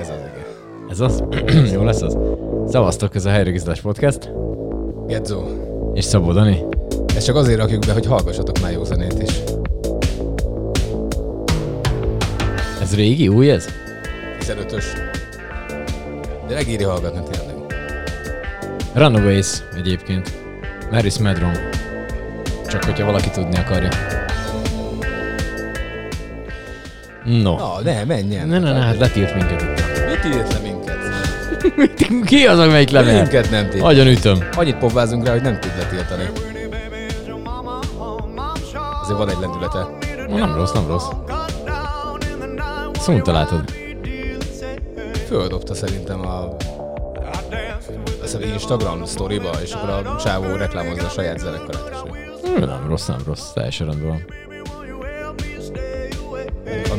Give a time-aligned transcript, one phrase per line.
[0.00, 0.46] Ez az, igen.
[0.90, 1.24] Ez az?
[1.74, 2.16] Jó lesz az?
[2.68, 4.30] Szevasztok, ez a Helyrögizlás Podcast.
[5.06, 5.42] Gedzo.
[5.94, 6.64] És Szabó Dani.
[7.16, 9.40] Ezt csak azért rakjuk be, hogy hallgassatok már jó zenét is.
[12.80, 13.66] Ez régi, új ez?
[14.40, 14.84] 15-ös.
[16.48, 17.54] De megéri hallgatni tényleg.
[18.94, 20.32] Runaways egyébként.
[20.90, 21.52] Maris Medron.
[22.66, 23.88] Csak hogyha valaki tudni akarja.
[27.24, 27.56] No.
[27.56, 28.48] Na, ne, menjen.
[28.48, 29.68] Ne, ne, ne, hát letilt minket itt.
[30.06, 30.96] Mit írt le minket?
[32.28, 33.14] Ki az, amelyik level?
[33.14, 33.82] Minket nem tilt.
[33.82, 34.38] Nagyon ütöm.
[34.56, 36.30] Annyit pobbázunk rá, hogy nem tud letiltani.
[39.02, 39.86] Azért van egy lendülete.
[40.28, 41.06] Nem rossz, nem rossz.
[42.92, 43.64] Szunta látod.
[45.26, 46.56] Földobta szerintem a
[48.22, 52.12] az Instagram sztoriba, és akkor a csávó reklámozza a saját zenekarát is.
[52.60, 53.52] Nem rossz, nem rossz.
[53.52, 54.41] Teljesen rendben van.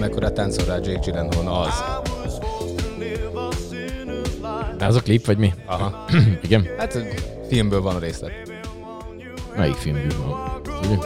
[0.03, 1.83] Amekkora táncol rá Jake Gyllenhaal, na az.
[4.77, 5.53] De az a klip, vagy mi?
[5.65, 6.05] Aha.
[6.45, 6.67] Igen.
[6.77, 6.97] Hát
[7.47, 8.31] filmből van a részlet.
[9.55, 10.61] Melyik filmből van?
[10.81, 10.97] Ugye?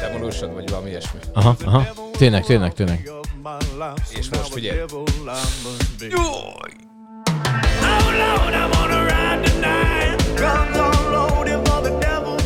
[0.00, 1.18] Revolution, vagy valami ilyesmi.
[1.32, 1.86] Aha, aha.
[2.12, 3.10] Tényleg, tényleg, tényleg.
[4.18, 4.78] És most figyelj.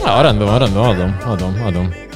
[0.04, 2.10] Na, rendben van, rendben adom, adom, adom.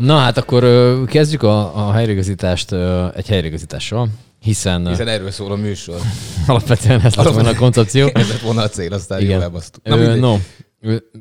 [0.00, 5.52] Na hát akkor ö, kezdjük a, a helyreigazítást ö, egy helyreigazítással, hiszen, Hiszen erről szól
[5.52, 6.00] a műsor.
[6.46, 8.10] alapvetően ez lett volna a koncepció.
[8.14, 9.32] Ez lett volna a cél, aztán Igen.
[9.32, 9.84] jól elbasztuk.
[9.84, 10.36] Na, Ö, no,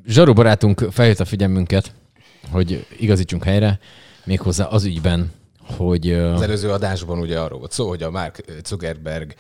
[0.08, 1.94] Zsaru barátunk felhívta a figyelmünket,
[2.52, 3.80] hogy igazítsunk helyre,
[4.24, 5.32] méghozzá az ügyben,
[5.78, 9.34] hogy Az előző adásban ugye arról volt szó, hogy a Mark Zuckerberg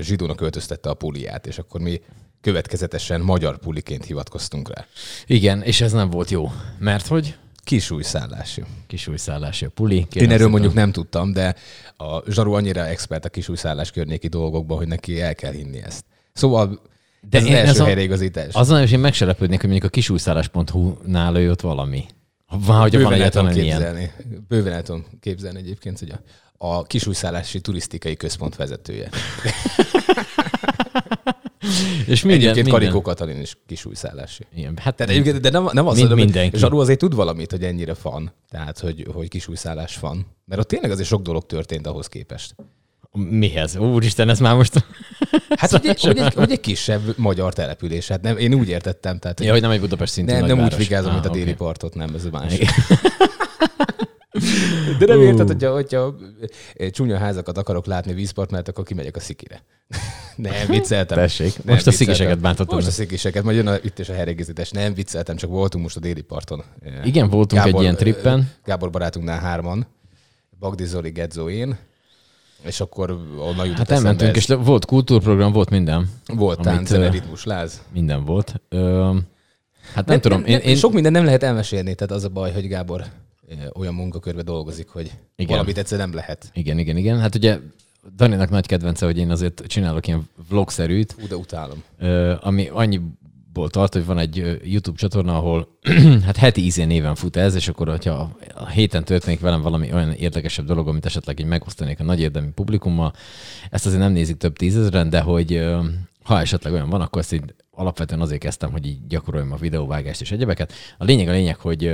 [0.00, 2.00] zsidónak költöztette a puliát, és akkor mi
[2.40, 4.86] következetesen magyar puliként hivatkoztunk rá.
[5.26, 8.62] igen, és ez nem volt jó, mert hogy Kisújszállási.
[8.86, 9.96] kisújszállási a puli.
[9.96, 11.54] Én kérem erről mondjuk nem tudtam, de
[11.96, 16.04] a Zsaru annyira expert a kisújszállás környéki dolgokban, hogy neki el kell hinni ezt.
[16.32, 16.80] Szóval
[17.30, 18.54] De ez az én- első ez a- helyreigazítás.
[18.54, 22.04] Azon is én megselepődnék, hogy mondjuk a kisújszállás.hu-nál jött valami.
[22.48, 23.64] Van, hogy Bőven el tudom ilyen.
[23.78, 24.10] képzelni.
[24.48, 26.20] Bőven el tudom képzelni egyébként, hogy a,
[26.66, 29.08] a kisújszállási turisztikai központ vezetője.
[32.14, 32.80] És Minden, egyébként minden.
[32.80, 34.46] Karikó Katalin is kisújszállási.
[34.54, 36.56] Igen, hát Tehát egyébként, de nem, nem az, Mind- hogy mindenki.
[36.58, 38.32] Zsaru azért tud valamit, hogy ennyire fan.
[38.50, 40.26] Tehát, hogy, hogy kisújszállás van.
[40.44, 42.54] Mert ott tényleg azért sok dolog történt ahhoz képest.
[43.12, 43.76] mihez?
[43.76, 44.84] Úristen, ez már most...
[45.56, 48.08] Hát, hogy egy, hogy, egy, hogy egy kisebb magyar település.
[48.08, 49.18] Hát nem, én úgy értettem.
[49.18, 50.86] Tehát, ja, hogy nem egy Budapest szintű nem, nem úgy nagyváros.
[50.86, 51.38] vigázom, mint a oké.
[51.38, 52.44] déli partot, nem, ez a.
[52.50, 52.68] Igen.
[54.98, 55.22] De nem Ú.
[55.22, 56.14] érted, hogyha, hogyha
[56.90, 59.62] csúnya házakat akarok látni vízpart, mert akkor kimegyek a szikire.
[60.36, 61.18] Nem, vicceltem.
[61.18, 61.92] Tessék, Nem, most a vicceltem.
[61.92, 62.74] szikiseket bántottam.
[62.74, 64.70] Most a szikiseket, majd jön a, itt is a helyreigazítás.
[64.70, 66.62] Nem, vicceltem, csak voltunk most a déli parton.
[67.04, 68.50] Igen, voltunk egy ilyen trippen.
[68.64, 69.86] Gábor barátunknál hárman.
[70.58, 71.76] Bagdi Zoli, Gedzo, én.
[72.62, 76.10] És akkor onnan jutott Hát elmentünk, és volt kultúrprogram, volt minden.
[76.26, 77.82] Volt amit, tánc, ö, ritmus, láz.
[77.92, 78.60] Minden volt.
[78.68, 79.14] Ö,
[79.94, 82.68] hát nem, tudom, én, én Sok minden nem lehet elmesélni, tehát az a baj, hogy
[82.68, 83.04] Gábor
[83.74, 85.50] olyan munkakörbe dolgozik, hogy Igen.
[85.50, 86.50] Valamit egyszer nem lehet.
[86.54, 87.18] Igen, igen, igen.
[87.20, 87.58] Hát ugye
[88.16, 91.82] Daninak nagy kedvence, hogy én azért csinálok ilyen vlogszerűt, Ú, de utálom.
[92.40, 95.78] ami annyiból tart, hogy van egy YouTube csatorna, ahol
[96.26, 100.12] hát heti ízén néven fut ez, és akkor, hogyha a héten történik velem valami olyan
[100.12, 103.12] érdekesebb dolog, amit esetleg így megosztanék a nagy érdemi publikummal,
[103.70, 105.64] ezt azért nem nézik több tízezeren, de hogy
[106.24, 110.20] ha esetleg olyan van, akkor ezt így alapvetően azért kezdtem, hogy így gyakoroljam a videóvágást
[110.20, 110.72] és egyebeket.
[110.98, 111.92] A lényeg a lényeg, hogy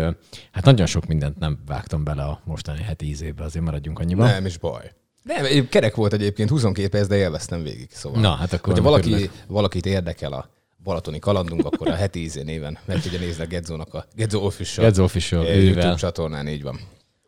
[0.53, 4.29] hát nagyon sok mindent nem vágtam bele a mostani heti ízébe, azért maradjunk annyiban.
[4.29, 4.93] Nem is baj.
[5.23, 7.89] Nem, kerek volt egyébként, 22 perc, de élveztem végig.
[7.93, 8.21] Szóval.
[8.21, 9.31] Na, hát akkor Hogyha valaki, örülök.
[9.47, 10.51] valakit érdekel a
[10.83, 14.87] balatoni kalandunk, akkor a heti ízé néven meg tudja nézni a Gedzónak a Gedzo Official,
[14.87, 15.45] Gedzó Official.
[15.45, 16.81] YouTube csatornán, így van.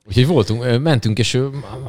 [0.06, 1.40] Úgyhogy voltunk, mentünk, és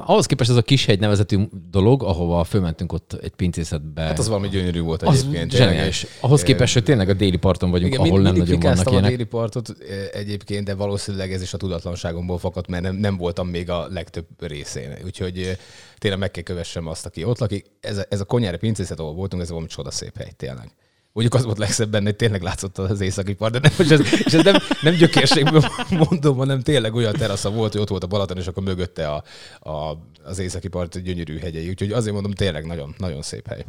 [0.06, 1.38] ahhoz képest ez a Kishegy nevezetű
[1.72, 4.02] dolog, ahova fölmentünk ott egy pincészetbe.
[4.02, 5.52] Hát az valami gyönyörű volt az egyébként.
[5.52, 6.00] zseniális.
[6.00, 6.20] Tényleg.
[6.22, 8.94] Ahhoz képest, hogy tényleg a déli parton vagyunk, Igen, ahol mind, nem nagyon vannak fikáztam
[8.94, 9.18] a ilyenek.
[9.18, 9.76] déli partot
[10.14, 14.26] egyébként, de valószínűleg ez is a tudatlanságomból fakadt, mert nem, nem voltam még a legtöbb
[14.40, 14.98] részén.
[15.06, 15.58] Úgyhogy
[15.98, 17.66] tényleg meg kell kövessem azt, aki ott lakik.
[17.80, 20.72] Ez a, ez a konyári pincészet, ahol voltunk, ez valami csodaszép hely, tényleg.
[21.14, 24.00] Mondjuk az volt legszebb benne, hogy tényleg látszott az északi part, de nem, és ez,
[24.26, 28.08] és ez nem, nem gyökérségből mondom, hanem tényleg olyan terasza volt, hogy ott volt a
[28.08, 29.24] Balaton, és akkor mögötte a,
[29.70, 31.70] a, az északi part gyönyörű hegyei.
[31.70, 33.66] Úgyhogy azért mondom, tényleg nagyon, nagyon szép hely.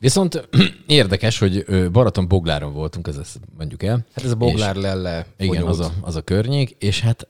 [0.00, 0.48] Viszont
[0.86, 4.06] érdekes, hogy Baraton Bogláron voltunk, ez ezt mondjuk el.
[4.14, 7.28] Hát ez a Boglár lelle, Igen, az a, az a környék, és hát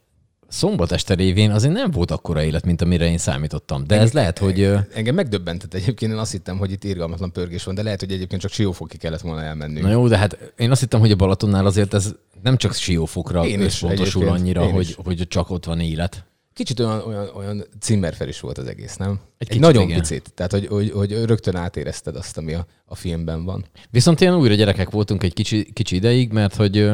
[0.52, 3.86] szombat este révén azért nem volt akkora élet, mint amire én számítottam.
[3.86, 4.62] De ez lehet, hogy...
[4.94, 8.40] Engem megdöbbentett egyébként, én azt hittem, hogy itt irgalmatlan pörgés van, de lehet, hogy egyébként
[8.40, 9.84] csak Siófoki kellett volna elmennünk.
[9.84, 13.46] Na jó, de hát én azt hittem, hogy a Balatonnál azért ez nem csak siófokra
[13.46, 14.96] Én összpontosul annyira, én hogy, is.
[15.04, 16.24] hogy csak ott van élet.
[16.54, 19.10] Kicsit olyan, olyan, olyan cimmerfel is volt az egész, nem?
[19.10, 19.98] Egy, Egy kicsit, nagyon igen.
[19.98, 20.32] picit.
[20.34, 23.64] Tehát, hogy, hogy, hogy rögtön átérezted azt, ami a, a filmben van.
[23.90, 26.90] Viszont ilyen újra gyerekek voltunk egy kicsi, kicsi ideig, mert hogy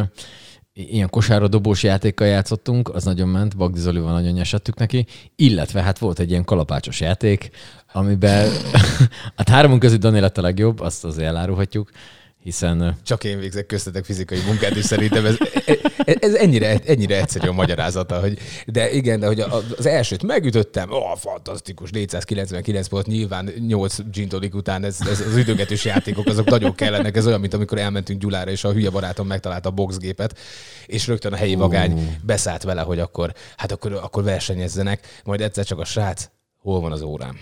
[0.78, 5.98] ilyen kosárra dobós játékkal játszottunk, az nagyon ment, Bagdi Zolival nagyon nyesettük neki, illetve hát
[5.98, 7.50] volt egy ilyen kalapácsos játék,
[7.92, 8.50] amiben
[9.36, 11.90] hát háromunk közül Dani lett a legjobb, azt azért elárulhatjuk,
[12.48, 15.36] hiszen Csak én végzek köztetek fizikai munkát, és szerintem ez,
[16.04, 18.20] ez ennyire, ennyire egyszerű a magyarázata.
[18.20, 19.40] Hogy, de igen, de hogy
[19.76, 25.84] az elsőt megütöttem, ó, fantasztikus, 499 volt, nyilván 8 gin után ez, ez, az ütögetős
[25.84, 29.68] játékok, azok nagyon kellenek, ez olyan, mint amikor elmentünk Gyulára, és a hülye barátom megtalálta
[29.68, 30.38] a boxgépet,
[30.86, 35.64] és rögtön a helyi vagány beszállt vele, hogy akkor, hát akkor, akkor versenyezzenek, majd egyszer
[35.64, 36.28] csak a srác,
[36.62, 37.38] hol van az órám?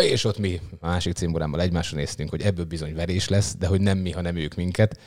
[0.00, 3.80] És ott mi a másik cimborámmal egymásra néztünk, hogy ebből bizony verés lesz, de hogy
[3.80, 4.98] nem mi, hanem ők minket.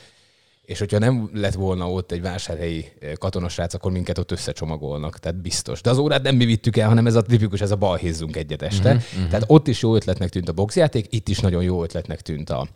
[0.62, 5.40] És hogyha nem lett volna ott egy vásárhelyi eh, katonasrác, akkor minket ott összecsomagolnak, tehát
[5.40, 5.80] biztos.
[5.80, 8.62] De az órát nem mi vittük el, hanem ez a tipikus, ez a balhézzunk egyet
[8.62, 8.92] este.
[8.94, 12.20] Mhm, Uh-huh, Tehát ott is jó ötletnek tűnt a boxjáték, itt is nagyon jó ötletnek
[12.20, 12.68] tűnt a,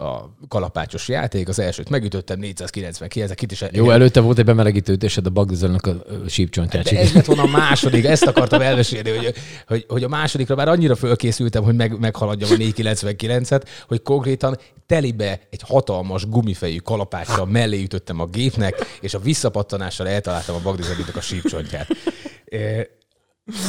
[0.00, 1.48] a kalapácsos játék.
[1.48, 5.86] Az elsőt megütöttem, 499, itt is jó, előtte volt egy bemelegítő ütésed a Bagdi Zolinak
[5.86, 5.94] a
[6.28, 6.84] sípcsontját.
[6.84, 9.34] de ez lett volna a második, ezt akartam elmesélni, hogy,
[9.66, 15.40] hogy, hogy a másodikra már annyira fölkészültem, hogy meg, meghaladjam a 499-et, hogy konkrétan telibe
[15.50, 21.20] egy hatalmas gumifejű kalapáccsal mellé ütöttem a gépnek, és a visszapattanással eltaláltam a Bagdizabitnak a
[21.20, 21.86] sípcsontját.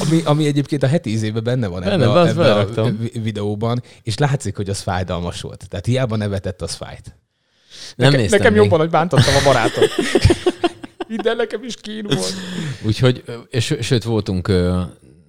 [0.07, 2.91] Ami, ami egyébként a heti ízében benne van Benne ebbe, van, a, azt ebbe a
[3.21, 5.65] videóban, és látszik, hogy az fájdalmas volt.
[5.69, 7.03] Tehát hiába nevetett, az fájt.
[7.95, 8.61] Nem Nekem, néztem nekem még.
[8.61, 9.83] jobban, hogy bántottam a barátom.
[11.07, 12.33] Minden nekem is kín volt.
[12.85, 14.47] Úgyhogy, és, sőt, voltunk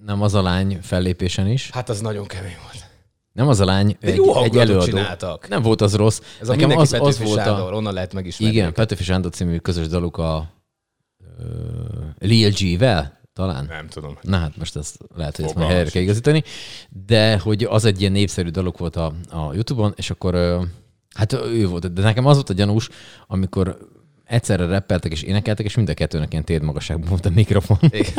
[0.05, 2.85] nem az a lány fellépésen is, Hát az nagyon kemény volt.
[3.33, 4.85] nem az a lány, De egy, jó egy előadó.
[4.85, 5.47] csináltak.
[5.47, 6.19] Nem volt az rossz.
[6.41, 7.75] Ez a Nekem mindenki az, az volt Sándor, a...
[7.75, 8.53] onnan lehet megismerni.
[8.53, 8.77] Igen, őket.
[8.77, 10.53] Petőfi Sándor című közös daluk a
[11.39, 11.45] uh,
[12.19, 13.65] Lil G-vel, talán.
[13.65, 14.17] Nem tudom.
[14.21, 16.43] Na hát most ezt lehet, hogy ezt majd helyre kell igazítani,
[17.05, 20.35] de hogy az egy ilyen népszerű daluk volt a, a Youtube-on, és akkor
[21.15, 22.89] hát ő volt, de nekem az volt a gyanús,
[23.27, 23.77] amikor
[24.23, 27.77] egyszerre rappeltek és énekeltek, és mind a kettőnek ilyen térdmagasságban volt a mikrofon.
[27.81, 28.13] Igen.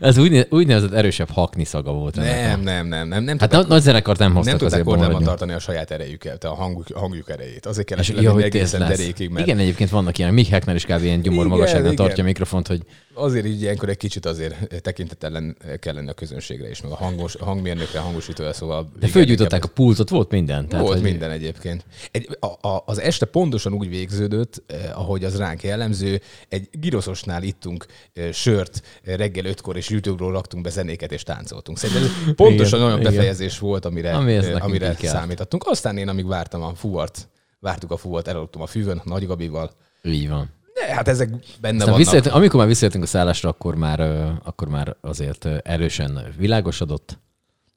[0.00, 2.16] Ez úgy, úgynevezett erősebb hakni szaga volt.
[2.16, 3.24] Nem, a- nem, nem, nem.
[3.24, 5.90] Nem Hát tudták, na, nagy zenekart nem nem hoztak tudták azért kordában tartani a saját
[5.90, 7.66] erejüket, a hangjuk, hangjuk erejét.
[7.66, 8.98] Azért kellett lenni egészen lesz.
[8.98, 11.02] derékig, mert Igen, egyébként vannak ilyen, Mick Hackner is kb.
[11.02, 11.94] ilyen gyomor igen.
[11.94, 12.82] tartja a mikrofont, hogy
[13.14, 17.34] azért így ilyenkor egy kicsit azért tekintetlen kell lenni a közönségre is, meg a hangos,
[17.34, 18.90] a hangmérnökre, a hangosítőre, szóval...
[19.00, 20.68] de fölgyújtották a pultot, volt minden.
[20.68, 21.84] Tehát, Volt hogy minden egyébként.
[22.10, 27.42] Egy, a, a, az este pontosan úgy végződött, eh, ahogy az ránk jellemző, egy giroszosnál
[27.42, 31.78] ittunk eh, sört eh, reggel ötkor, és YouTube-ról raktunk be zenéket, és táncoltunk.
[31.78, 33.12] Szerintem ez pontosan Igen, olyan igen.
[33.12, 35.66] befejezés volt, amire, Ami amire számítottunk.
[35.66, 37.28] Aztán én, amíg vártam a fuvart,
[37.60, 39.70] vártuk a fuvart, elaludtam a füvön, Nagy Gabival.
[40.02, 40.50] így van.
[40.74, 41.28] De hát ezek
[41.60, 42.34] benne Aztán vannak.
[42.34, 44.00] amikor már visszajöttünk a szállásra, akkor már,
[44.44, 47.18] akkor már azért erősen világosodott.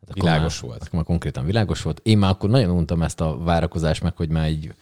[0.07, 0.81] Hát Világos már, volt.
[0.81, 1.99] Akkor már konkrétan világos volt.
[2.03, 4.73] Én már akkor nagyon untam ezt a várakozást, meg hogy már így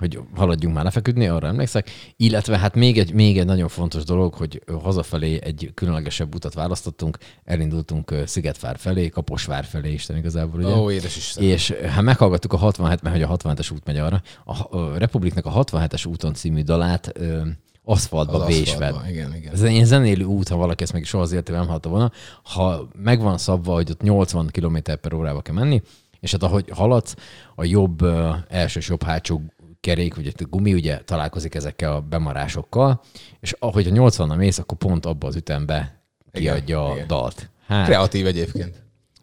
[0.00, 1.90] hogy haladjunk már lefeküdni, arra emlékszek.
[2.16, 7.18] Illetve hát még egy, még egy nagyon fontos dolog, hogy hazafelé egy különlegesebb utat választottunk,
[7.44, 10.76] elindultunk Szigetvár felé, Kaposvár felé Isten igazából, ugye?
[10.76, 11.44] Ó, édes Isten.
[11.44, 15.46] És hát meghallgattuk a 67, mert hogy a 67-es út megy arra, a, a Republiknek
[15.46, 17.40] a 67-es úton című dalát ö,
[17.84, 18.94] aszfaltba Az vésve.
[19.08, 19.52] Igen, igen.
[19.52, 22.12] Ez egy zenélő út, ha valaki ezt meg soha az életében nem hallotta volna.
[22.42, 25.82] Ha megvan szabva, hogy ott 80 km per órába kell menni,
[26.20, 27.14] és hát ahogy haladsz,
[27.54, 29.42] a jobb ö, első és jobb hátsó
[29.80, 33.00] kerék, ugye a gumi ugye találkozik ezekkel a bemarásokkal,
[33.40, 37.06] és ahogy a 80-nal mész, akkor pont abba az ütembe Igen, kiadja a igen.
[37.06, 37.48] dalt.
[37.66, 38.72] Hát, Kreatív egyébként.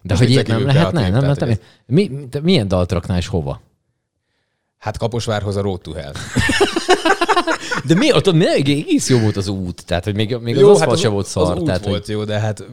[0.02, 0.90] de Most hogy ilyet nem lehetne?
[0.90, 3.60] kreatív, Nem, nem, hogy nem, mi, te milyen dalt raknál és hova?
[4.78, 6.12] Hát Kaposvárhoz a Road to Hell.
[7.86, 10.70] De mi ott még egész jó volt az út, tehát hogy még, még az Jó,
[10.70, 11.50] aszfalt hát se volt szar.
[11.52, 12.64] Az út tehát, volt jó, de hát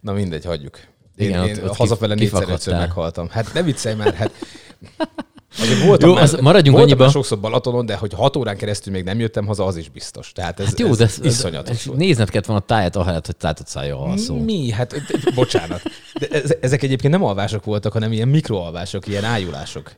[0.00, 0.78] na mindegy, hagyjuk.
[1.16, 3.28] Én, Igen, én ott- ott hazafele négyszer ötször meghaltam.
[3.28, 4.30] Hát ne viccelj már, hát
[5.60, 7.10] Azért voltam Jó, már, az- maradjunk voltam annyiba.
[7.10, 10.32] sokszor Balatonon, de hogy hat órán keresztül még nem jöttem haza, az is biztos.
[10.32, 13.26] Tehát ez, Hát jó, ez de ez, iszonyatos ez, nézned kellett volna a táját, ahelyett,
[13.26, 14.38] hogy tátott szája alszó.
[14.44, 14.70] Mi?
[14.70, 14.94] Hát,
[15.34, 15.82] bocsánat.
[16.20, 19.92] De ez, ezek egyébként nem alvások voltak, hanem ilyen mikroalvások, ilyen ájulások.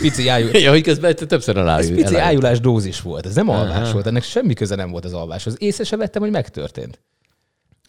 [0.00, 1.96] Pici, ájul, Ja, hogy közben többször ez elájul.
[1.96, 3.26] pici ájulás dózis volt.
[3.26, 3.92] Ez nem alvás Aha.
[3.92, 5.54] volt, ennek semmi köze nem volt az alváshoz.
[5.58, 7.00] Észre se vettem, hogy megtörtént.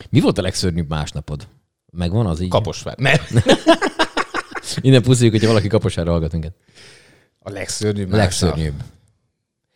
[0.09, 1.47] Mi volt a legszörnyűbb másnapod?
[1.91, 2.49] Megvan az így?
[2.49, 2.97] Kaposvár.
[2.97, 3.15] Nem.
[4.81, 6.53] Innen pusziljuk, hogyha valaki kaposára hallgat minket.
[7.47, 8.11] A legszörnyűbb.
[8.11, 8.77] Legszörnyűbb.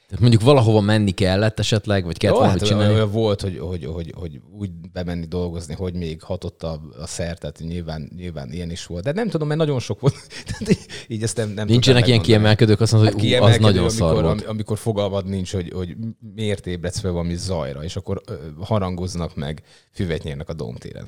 [0.05, 2.93] Tehát mondjuk valahova menni kellett esetleg, vagy kellett Jó, valamit hát csinálni?
[2.93, 7.38] olyan volt, hogy, hogy, hogy, hogy, úgy bemenni dolgozni, hogy még hatott a, a szer,
[7.38, 9.03] tehát nyilván, nyilván ilyen is volt.
[9.03, 10.15] De nem tudom, mert nagyon sok volt.
[10.45, 13.89] Tehát így- ezt nem, nem Nincsenek ilyen kiemelkedők, azt mondod, Hát hogy ú, az nagyon
[13.89, 14.41] szar amikor, volt.
[14.41, 15.95] am- amikor fogalmad nincs, hogy, hogy
[16.35, 18.21] miért ébredsz fel valami zajra, és akkor
[18.59, 19.61] harangoznak meg,
[19.91, 21.07] füvet nyernek a domtéren.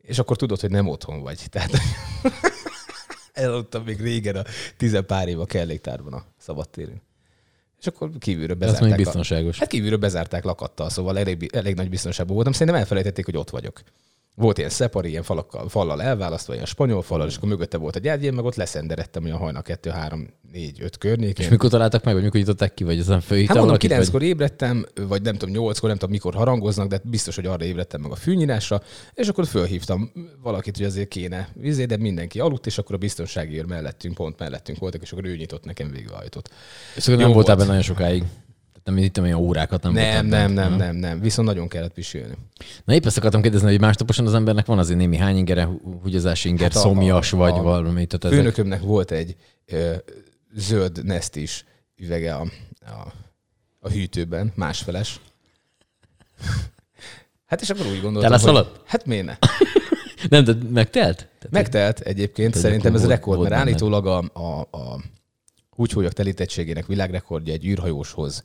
[0.00, 1.38] És akkor tudod, hogy nem otthon vagy.
[1.50, 1.70] Tehát
[3.36, 4.42] elaludtam még régen a
[4.76, 7.02] tizen pár év a kelléktárban a szabadtéren.
[7.80, 8.82] És akkor kívülről bezárták.
[8.82, 9.58] még a- biztonságos.
[9.58, 12.52] Hát kívülről bezárták lakattal, szóval elég, elég nagy biztonságban voltam.
[12.52, 13.80] Szerintem elfelejtették, hogy ott vagyok.
[14.38, 18.08] Volt ilyen szepari, ilyen falakkal, fallal elválasztva, ilyen spanyol fallal, és akkor mögötte volt egy
[18.08, 21.44] ágy, meg ott leszenderedtem olyan hajnal 2, 3, 4, 5 környékén.
[21.44, 23.98] És mikor találtak meg, vagy mikor jutották ki, vagy ezen fölhívta Hát mondom, valakit, vagy...
[23.98, 28.00] kilenckor ébredtem, vagy nem tudom, nyolckor, nem tudom, mikor harangoznak, de biztos, hogy arra ébredtem
[28.00, 28.82] meg a fűnyírásra,
[29.14, 30.12] és akkor fölhívtam
[30.42, 34.38] valakit, hogy azért kéne vizé, de mindenki aludt, és akkor a biztonsági őr mellettünk, pont
[34.38, 36.50] mellettünk voltak, és akkor ő nyitott nekem végig a ajtót.
[36.94, 37.68] És akkor Jó nem voltál volt.
[37.68, 38.24] benne nagyon sokáig.
[38.86, 40.76] Nem itt olyan órákat nem Nem, nem, nem, Aha.
[40.76, 42.34] nem, nem, viszont nagyon kellett pisilni.
[42.84, 45.64] Na épp ezt akartam kérdezni, hogy másnaposan az embernek van azért némi hány ingere,
[46.02, 48.06] húgyozási inger, Hát a- szomjas a- vagy a valami.
[48.06, 48.38] Tehát ezek...
[48.38, 49.94] Főnökömnek volt egy ö,
[50.54, 51.64] zöld Nestis
[51.96, 52.46] üvege a,
[52.80, 53.12] a,
[53.80, 55.20] a hűtőben, másfeles.
[57.46, 59.36] Hát és akkor úgy gondoltam, Te hogy hát miért ne?
[60.28, 61.16] Nem, de megtelt?
[61.16, 65.00] Tehát Megtelt egyébként, Tehát szerintem ez volt- rekord, volt mert állítólag a, a, a
[65.70, 68.44] húgyhólyak telítettségének világrekordja egy űrhajóshoz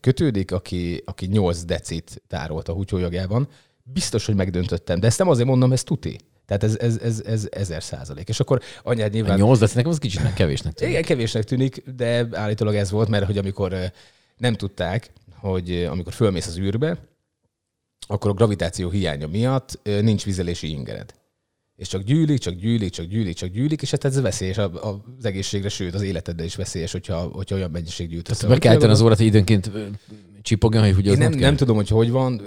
[0.00, 3.48] kötődik, aki, aki 8 decit tárolt a húgyhólyagában.
[3.82, 6.18] Biztos, hogy megdöntöttem, de ezt nem azért mondom, ez tuti.
[6.46, 8.28] Tehát ez, ez, ez, ez ezer százalék.
[8.28, 9.38] És akkor anyád a nyilván...
[9.38, 10.92] nyolc, de nekem az kicsit kevésnek tűnik.
[10.92, 13.92] Igen, kevésnek tűnik, de állítólag ez volt, mert hogy amikor
[14.36, 16.98] nem tudták, hogy amikor fölmész az űrbe,
[18.06, 21.14] akkor a gravitáció hiánya miatt nincs vizelési ingered.
[21.82, 25.02] És csak gyűlik, csak gyűlik, csak gyűlik, csak gyűlik, és hát ez veszélyes a- a-
[25.18, 28.46] az egészségre, sőt az életedre is veszélyes, hogyha, hogyha olyan mennyiség gyűjt össze.
[28.46, 29.70] Be kell az órát, hogy időnként
[30.42, 31.40] csipogjon, hogy húgyoznod nem, kell?
[31.40, 32.42] nem tudom, hogy hogy van,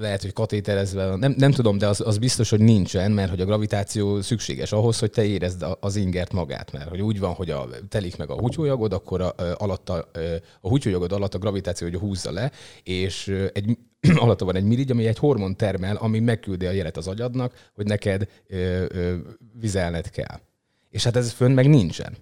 [0.00, 3.44] lehet, hogy katéterezve, nem, nem tudom, de az, az biztos, hogy nincsen, mert hogy a
[3.44, 7.50] gravitáció szükséges ahhoz, hogy te érezd a- az ingert magát, mert hogy úgy van, hogy
[7.50, 11.88] a, telik meg a húgyhólyagod, akkor a, ö, alatta, ö, a húgyhólyagod alatt a gravitáció
[11.88, 12.50] hogy húzza le,
[12.82, 13.76] és egy,
[14.14, 17.86] alatta van egy mirigy, ami egy hormon termel, ami megküldi a jelet az agyadnak, hogy
[17.86, 19.16] neked ö, ö,
[19.60, 20.40] vizelned kell.
[20.90, 22.16] És hát ez fönn meg nincsen.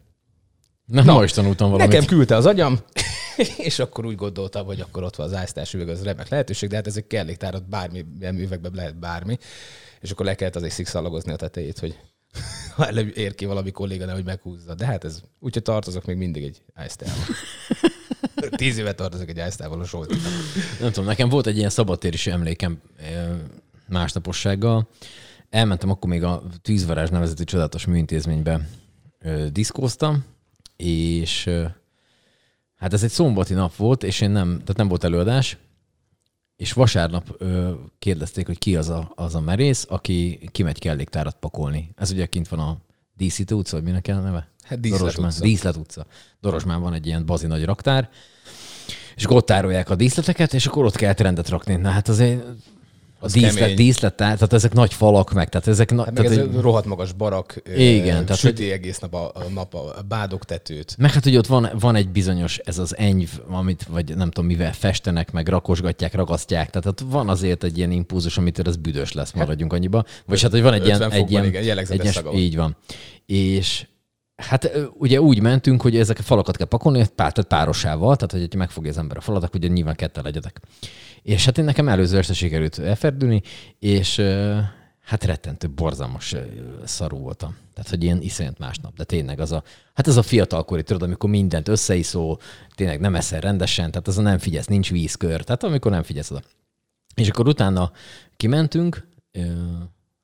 [0.86, 1.92] Na, Na, ma is tanultam valamit.
[1.92, 2.78] Nekem küldte az agyam,
[3.56, 6.76] és akkor úgy gondoltam, hogy akkor ott van az áztás üveg, az remek lehetőség, de
[6.76, 9.38] hát ezek kelléktárat bármi üvegben lehet bármi.
[10.00, 11.98] És akkor le kellett azért szikszalagozni a tetejét, hogy
[12.76, 14.74] ha előbb ér ki valami kolléga, hogy meghúzza.
[14.74, 17.24] De hát ez, úgyhogy tartozok még mindig egy áztával.
[18.62, 20.06] Tíz éve tartozok egy áztával a.
[20.80, 22.80] Nem tudom, nekem volt egy ilyen szabadtéris emlékem
[23.88, 24.88] másnapossággal.
[25.50, 28.68] Elmentem akkor még a Tűzvarázs nevezetű csodálatos műintézménybe
[29.52, 30.24] diszkóztam,
[30.76, 31.50] és
[32.76, 35.56] hát ez egy szombati nap volt, és én nem, tehát nem volt előadás,
[36.56, 41.90] és vasárnap ö, kérdezték, hogy ki az a, az a merész, aki kimegy kelléktárat pakolni.
[41.96, 42.78] Ez ugye kint van a
[43.16, 44.48] díszítő utca, vagy minek kell a neve?
[44.62, 45.42] Hát Díszlet Dorosmán, utca.
[45.42, 46.06] Díszlet utca.
[46.40, 48.10] Dorosmán van egy ilyen bazi nagy raktár,
[49.16, 51.74] és akkor ott tárolják a díszleteket, és akkor ott kell rendet rakni.
[51.74, 52.42] Na hát azért
[53.20, 53.74] a Az díszlet, kemény.
[53.76, 55.90] díszlet, tehát ezek nagy falak meg, tehát ezek...
[55.92, 59.14] Na, Hát tehát, ez egy- egy rohadt magas barak, ö, Igen, tehát süti egész nap
[59.14, 60.94] a, a nap a bádok tetőt.
[60.98, 64.46] Meg hát, hogy ott van, van egy bizonyos, ez az enyv, amit, vagy nem tudom,
[64.50, 66.70] mivel festenek, meg rakosgatják, ragasztják.
[66.70, 70.04] Tehát ott van azért egy ilyen impulzus, amitől ez büdös lesz, maradjunk annyiba.
[70.26, 71.02] Vagy hát, hogy van egy ilyen...
[71.02, 72.38] 50 Egy ilyen szaga van.
[72.40, 72.76] Így van.
[73.26, 73.86] És
[74.42, 78.40] hát ugye úgy mentünk, hogy ezek a falakat kell pakolni, pár, tehát párosával, tehát hogy
[78.40, 80.60] hogyha megfogja az ember a falat, akkor ugye nyilván ketten legyetek.
[81.22, 83.42] És hát én nekem előző este sikerült elferdülni,
[83.78, 84.22] és
[85.04, 86.34] hát rettentő, borzalmas
[86.84, 87.56] szarú voltam.
[87.74, 89.62] Tehát, hogy ilyen iszonyat másnap, de tényleg az a,
[89.94, 92.38] hát ez a fiatalkori, tudod, amikor mindent összeiszol,
[92.74, 96.30] tényleg nem eszel rendesen, tehát az a nem figyelsz, nincs vízkör, tehát amikor nem figyelsz
[96.30, 96.42] oda.
[97.14, 97.92] És akkor utána
[98.36, 99.06] kimentünk,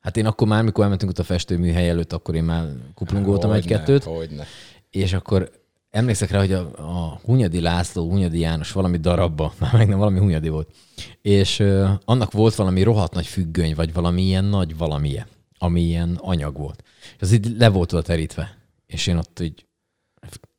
[0.09, 4.05] hát én akkor már, mikor elmentünk ott a festőműhely előtt, akkor én már kuplungoltam egy-kettőt,
[4.05, 4.45] Hogyne.
[4.91, 5.51] és akkor
[5.91, 10.19] emlékszek rá, hogy a, a Hunyadi László, Hunyadi János valami darabba, már meg nem valami
[10.19, 10.75] Hunyadi volt,
[11.23, 15.27] és ö, annak volt valami rohadt nagy függöny, vagy valami ilyen nagy valamilyen,
[15.59, 16.83] ami ilyen anyag volt.
[17.01, 19.67] És az így le volt oda terítve, és én ott így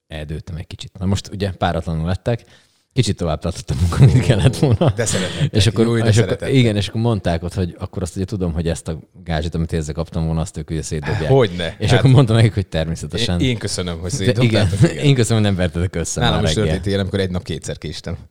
[0.08, 0.98] eldőttem egy kicsit.
[0.98, 2.46] Na most ugye páratlanul lettek,
[2.93, 4.93] kicsit tovább tartottam, amikor mit kellett volna.
[4.96, 5.53] De szeretettek.
[5.55, 8.25] És akkor, Jó, de és akkor, igen, és akkor mondták ott, hogy akkor azt ugye
[8.25, 11.29] tudom, hogy ezt a gázsit, amit ezzel kaptam volna, azt ők ugye szétdobják.
[11.31, 11.75] Hogyne.
[11.79, 13.39] És Hát akkor mondtam nekik, hogy természetesen.
[13.39, 15.03] Én, én köszönöm, hogy De igen, szétdobtátok.
[15.03, 17.77] én köszönöm, hogy nem vertetek össze Nálam már is történt ilyen, amikor egy nap kétszer
[17.77, 18.17] késtem.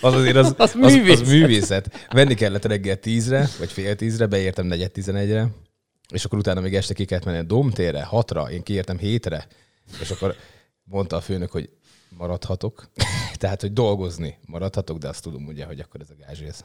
[0.00, 1.20] Az azért az, Az az, művészet.
[1.22, 2.06] az művészet.
[2.10, 5.48] Venni kellett reggel tízre, vagy fél tízre, beértem negyed tizenegyre,
[6.14, 9.46] és akkor utána még este ki kellett menni a domtérre, hatra, én kiértem hétre,
[10.00, 10.34] és akkor
[10.84, 11.68] mondta a főnök, hogy
[12.16, 12.90] maradhatok.
[13.42, 16.64] Tehát, hogy dolgozni maradhatok, de azt tudom ugye, hogy akkor ez a gázs ez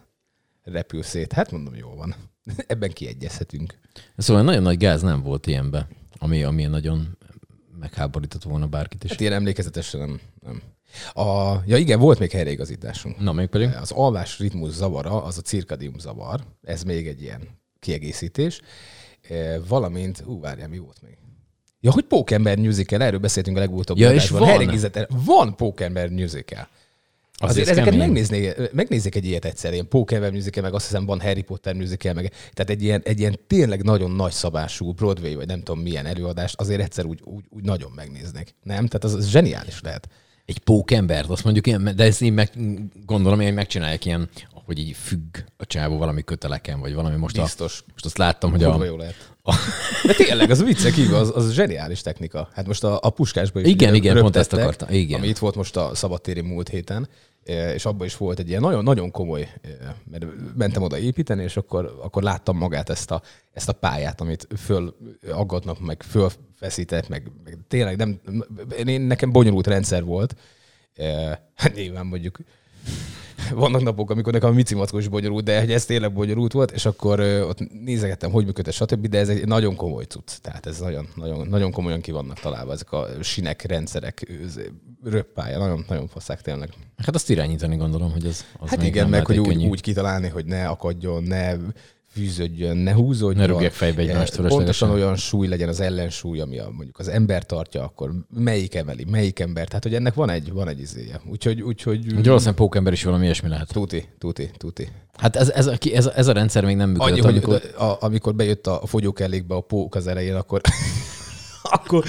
[0.64, 1.34] repül szét.
[1.34, 2.16] Hát mondom, jó van.
[2.68, 3.78] Ebben kiegyezhetünk.
[4.18, 5.88] Szóval nagyon nagy gáz nem volt ilyenbe,
[6.18, 7.18] ami, ami nagyon
[7.80, 9.10] megháborított volna bárkit is.
[9.10, 10.20] Hát ilyen emlékezetesen nem.
[10.40, 10.62] nem.
[11.26, 13.20] A, ja igen, volt még helyreigazításunk.
[13.20, 13.70] Na, még pedig?
[13.82, 16.44] Az alvás ritmus zavara, az a cirkadium zavar.
[16.62, 17.42] Ez még egy ilyen
[17.80, 18.62] kiegészítés.
[19.30, 21.18] E, valamint, ú, várjál, mi volt még?
[21.80, 24.42] Ja, hogy Pókember musical, erről beszéltünk a legutóbb Ja, és van?
[25.10, 26.68] Van Pókember musical.
[27.40, 31.22] Azért, Azért ezeket megnéznék, megnézzék egy ilyet egyszer, ilyen Pókember musical, meg azt hiszem van
[31.22, 35.48] Harry Potter musical, meg tehát egy ilyen, egy ilyen tényleg nagyon nagy szabású Broadway, vagy
[35.48, 38.56] nem tudom milyen előadást, azért egyszer úgy, úgy, úgy nagyon megnéznék.
[38.64, 38.88] Nem?
[38.88, 40.08] Tehát az, az zseniális lehet
[40.46, 42.52] egy pókembert, azt mondjuk ilyen, de ezt én meg,
[43.06, 44.30] gondolom, hogy megcsinálják ilyen,
[44.68, 47.80] hogy így függ a csávó valami köteleken, vagy valami most Biztos.
[47.80, 49.34] A, most azt láttam, hogy a, jó lehet.
[49.42, 49.56] A...
[50.06, 52.50] De tényleg, az viccek kívül, az, az zseniális technika.
[52.54, 54.88] Hát most a, a puskásban is Igen, igen, pont ezt akartam.
[54.92, 55.20] Igen.
[55.20, 57.10] Ami itt volt most a szabadtéri múlt héten,
[57.46, 60.26] e, és abban is volt egy ilyen nagyon, nagyon komoly, e, mert
[60.58, 63.22] mentem oda építeni, és akkor, akkor láttam magát ezt a,
[63.54, 64.96] ezt a pályát, amit föl
[65.32, 68.20] aggatnak, meg fölfeszített, meg, meg tényleg nem,
[68.86, 70.36] én, nekem bonyolult rendszer volt,
[70.96, 71.06] e,
[71.56, 72.38] hát nyilván mondjuk
[73.54, 76.86] vannak napok, amikor nekem a Mici Mackó is bonyolult, de ez tényleg bonyolult volt, és
[76.86, 80.32] akkor ott nézegettem, hogy működött, stb., de ez egy nagyon komoly cucc.
[80.42, 84.32] Tehát ez nagyon, nagyon, nagyon komolyan ki vannak találva ezek a sinek, rendszerek,
[85.04, 86.70] röppája, nagyon, nagyon faszák tényleg.
[86.98, 90.46] Hát azt irányítani gondolom, hogy ez az Hát igen, meg hogy úgy, úgy kitalálni, hogy
[90.46, 91.56] ne akadjon, ne
[92.18, 93.48] fűződjön, ne húzódjon.
[93.48, 94.42] Ne rúgják fejbe egymást.
[94.42, 99.06] Pontosan olyan súly legyen az ellensúly, ami a, mondjuk az ember tartja, akkor melyik emeli,
[99.10, 99.68] melyik ember.
[99.68, 101.22] Tehát, hogy ennek van egy, van egy izéje.
[101.30, 102.06] Úgyhogy, úgyhogy...
[102.06, 103.74] Ugye valószínűleg pókember is valami ilyesmi lehet.
[103.74, 104.88] Tuti, tuti, tuti.
[105.18, 107.12] Hát ez, ez, a, ez, ez a rendszer még nem működött.
[107.12, 107.62] Annyi, amikor...
[107.62, 110.62] Hogy a, amikor bejött a fogyókellékbe a pók az elején, akkor
[111.62, 112.04] akkor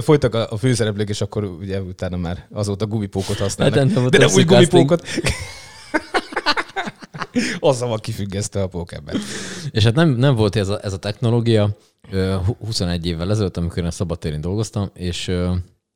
[0.00, 3.78] folytak a főszereplők, és akkor ugye utána már azóta gumipókot használnak.
[3.78, 5.06] Hát nem De nem úgy gumipókot.
[7.60, 9.16] Azzal van kifüggesztő a pókember.
[9.70, 11.76] És hát nem, nem volt ez a, ez a technológia
[12.66, 15.30] 21 évvel ezelőtt, amikor én a szabadtérén dolgoztam, és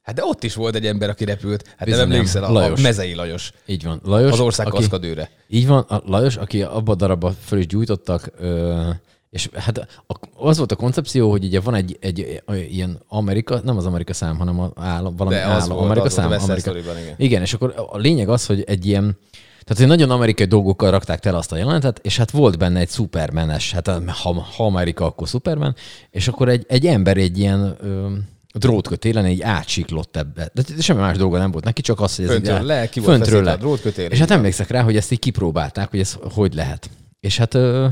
[0.03, 1.75] Hát de ott is volt egy ember, aki repült.
[1.77, 2.79] Hát nem emlékszel, a, Lajos.
[2.79, 3.53] a Mezei Lajos.
[3.67, 4.01] Így van.
[4.05, 5.31] Lajos, az ország aki, kaszkadőre.
[5.49, 8.31] Így van, a Lajos, aki abba a darabba föl is gyújtottak,
[9.31, 9.87] és hát
[10.35, 14.37] az volt a koncepció, hogy ugye van egy, egy, ilyen Amerika, nem az Amerika szám,
[14.37, 16.33] hanem a állam, valami De állam, volt, Amerika szám.
[16.33, 16.71] Amerika.
[16.71, 17.15] igen.
[17.17, 19.19] igen, és akkor a lényeg az, hogy egy ilyen,
[19.71, 22.89] tehát, hogy nagyon amerikai dolgokkal rakták tele azt a jelenetet, és hát volt benne egy
[22.89, 25.75] szupermenes, hát ha, ha Amerika, akkor szupermen,
[26.11, 28.13] és akkor egy, egy ember egy ilyen ö,
[28.54, 30.50] drótkötélen így átsiklott ebbe.
[30.54, 33.17] De semmi más dolga nem volt neki, csak az, hogy ez föntről le, ki volt
[33.17, 33.52] föntről le.
[33.52, 34.11] a drótkötél.
[34.11, 36.91] És hát emlékszek rá, hogy ezt így kipróbálták, hogy ez hogy lehet.
[37.21, 37.87] És hát ö,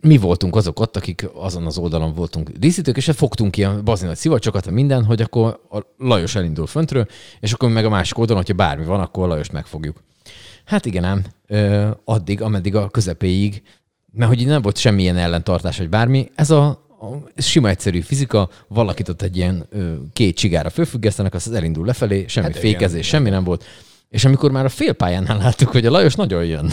[0.00, 4.06] mi voltunk azok ott, akik azon az oldalon voltunk díszítők, és hát fogtunk ilyen bazni
[4.06, 7.06] nagy szivacsokat, minden, hogy akkor a Lajos elindul föntről,
[7.40, 10.06] és akkor meg a másik oldalon, hogyha bármi van, akkor a Lajost megfogjuk.
[10.68, 13.62] Hát igen ám, ö, addig, ameddig a közepéig,
[14.12, 16.66] mert hogy nem volt semmilyen ellentartás, vagy bármi, ez a,
[17.00, 22.24] a sima egyszerű fizika, valakit ott egy ilyen ö, két csigára fölfüggesztenek, az elindul lefelé,
[22.28, 23.64] semmi hát fékezés, igen, semmi nem volt.
[24.08, 26.72] És amikor már a félpályánál láttuk, hogy a Lajos nagyon jön,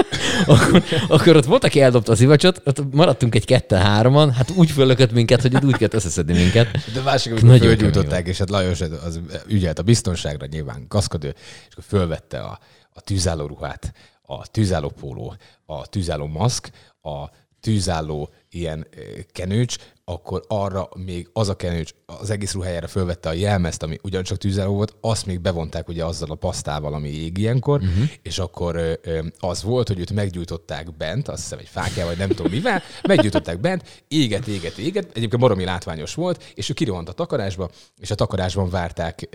[0.46, 5.12] akkor, akkor ott volt, aki eldobta az ivacsot, ott maradtunk egy kette-hároman, hát úgy fölökött
[5.12, 6.70] minket, hogy úgy kellett összeszedni minket.
[6.94, 11.34] De másik, amikor fölgyújtották, és hát Lajos az ügyelt a biztonságra nyilván, kaszkadő,
[11.68, 12.58] és akkor fölvette a,
[12.96, 17.30] a tűzálló ruhát, a tűzálló póló, a tűzálló maszk, a
[17.60, 18.86] tűzálló ilyen
[19.32, 19.76] kenőcs,
[20.08, 24.68] akkor arra még az a kenőcs az egész ruhájára fölvette a jelmezt, ami ugyancsak tűzelő
[24.68, 28.04] volt, azt még bevonták ugye azzal a pasztával, ami ég ilyenkor, uh-huh.
[28.22, 29.00] és akkor
[29.38, 33.60] az volt, hogy őt meggyújtották bent, azt hiszem egy fákjával, vagy nem tudom mivel, meggyújtották
[33.60, 38.14] bent, éget, éget, éget, egyébként baromi látványos volt, és ő kirohant a takarásba, és a
[38.14, 39.28] takarásban várták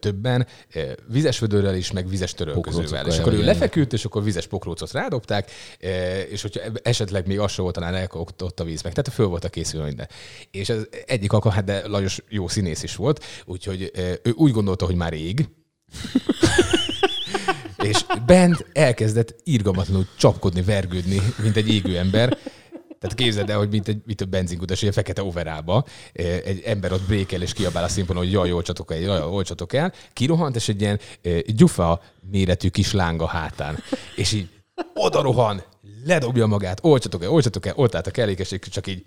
[0.00, 0.46] többen,
[1.08, 3.06] vizes vödörrel is, meg vizes törölközővel.
[3.06, 5.50] És akkor ő lefeküdt, és akkor vizes pokrócot rádobták,
[6.30, 8.08] és hogyha esetleg még az volt talán
[8.56, 8.92] a víz meg.
[8.92, 10.08] Tehát föl volt a készülő minden.
[10.50, 13.90] És ez egyik alkalom, hát de Lajos jó színész is volt, úgyhogy
[14.22, 15.48] ő úgy gondolta, hogy már ég,
[17.90, 22.38] és bent elkezdett írgalmatlanul csapkodni, vergődni, mint egy égő ember.
[22.98, 25.84] Tehát képzeld el, hogy mint egy, mint a benzinkutas, egy fekete overába,
[26.44, 29.92] egy ember ott brékel és kiabál a színpadon, hogy jaj, olcsatok el, jaj, olcsatok el.
[30.12, 31.00] Kirohant, és egy ilyen
[31.46, 33.78] gyufa méretű kis láng hátán.
[34.16, 34.48] És így
[34.94, 35.64] oda
[36.04, 39.04] ledobja magát, olcsatok el, olcsatok el, ott állt a kerékes, csak így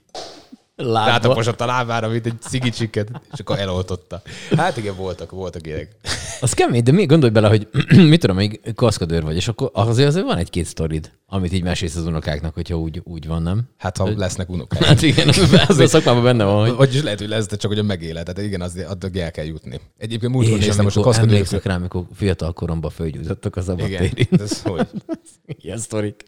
[0.79, 4.21] Látaposott a lábára, mint egy cigicsiket, és akkor eloltotta.
[4.57, 5.95] Hát igen, voltak, voltak ilyenek.
[6.41, 7.67] Az kemény, de még gondolj bele, hogy
[8.11, 11.95] mit tudom, még kaszkadőr vagy, és akkor azért, azért van egy-két sztorid, amit így mesélsz
[11.95, 13.61] az unokáknak, hogyha úgy, úgy van, nem?
[13.77, 14.83] Hát, ha lesznek unokák.
[14.87, 15.29] Hát igen,
[15.67, 16.75] az a szakmában benne van, hogy...
[16.75, 18.25] Vagyis lehet, hogy lesz, de csak hogy a megélet.
[18.25, 19.79] Tehát igen, az, addig el kell jutni.
[19.97, 21.33] Egyébként múltkor néztem most a amikor kaszkadőrök.
[21.33, 24.27] emlékszek rá, amikor fiatal koromban fölgyújtottak az Igen, abatéri.
[24.39, 24.87] ez hogy?
[25.61, 26.23] Ilyen sztorik.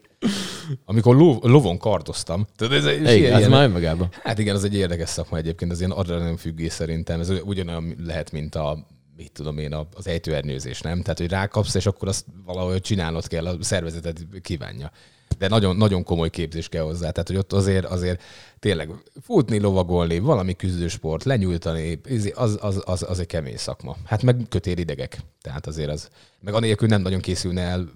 [0.85, 2.47] Amikor lov, lovon kardoztam.
[2.55, 4.09] Tehát ez, ez Igen, ez már önmagában.
[4.23, 7.19] Hát igen, az egy érdekes szakma egyébként, az ilyen adrenalin függés szerintem.
[7.19, 11.01] Ez ugyanolyan lehet, mint a mit tudom én, az ejtőernyőzés, nem?
[11.01, 14.91] Tehát, hogy rákapsz, és akkor azt valahogy csinálnod kell, a szervezeted kívánja.
[15.37, 17.11] De nagyon, nagyon komoly képzés kell hozzá.
[17.11, 18.21] Tehát, hogy ott azért, azért
[18.59, 18.89] tényleg
[19.21, 22.01] futni, lovagolni, valami küzdősport, lenyújtani,
[22.33, 23.95] az, az, az, az egy kemény szakma.
[24.05, 25.19] Hát meg kötéridegek.
[25.41, 26.09] Tehát azért az,
[26.41, 27.89] meg anélkül nem nagyon készülne el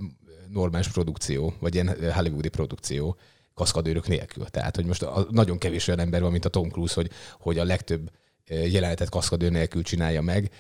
[0.54, 3.18] normális produkció, vagy ilyen hollywoodi produkció
[3.54, 4.46] kaszkadőrök nélkül.
[4.46, 7.58] Tehát, hogy most a, nagyon kevés olyan ember van, mint a Tom Cruise, hogy, hogy
[7.58, 8.12] a legtöbb
[8.46, 10.52] eh, jelenetet kaszkadőr nélkül csinálja meg.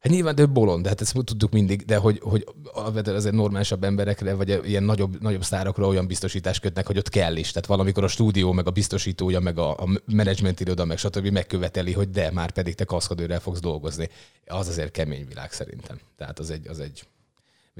[0.00, 3.84] Hát nyilván több bolond, de hát ezt tudtuk mindig, de hogy, hogy alapvetően azért normálisabb
[3.84, 7.50] emberekre, vagy ilyen nagyobb, nagyobb sztárokra olyan biztosítást kötnek, hogy ott kell is.
[7.50, 11.26] Tehát valamikor a stúdió, meg a biztosítója, meg a, a menedzsment iroda, meg stb.
[11.26, 14.08] megköveteli, hogy de már pedig te kaszkadőrrel fogsz dolgozni.
[14.46, 16.00] Az azért kemény világ szerintem.
[16.16, 17.02] Tehát az egy, az egy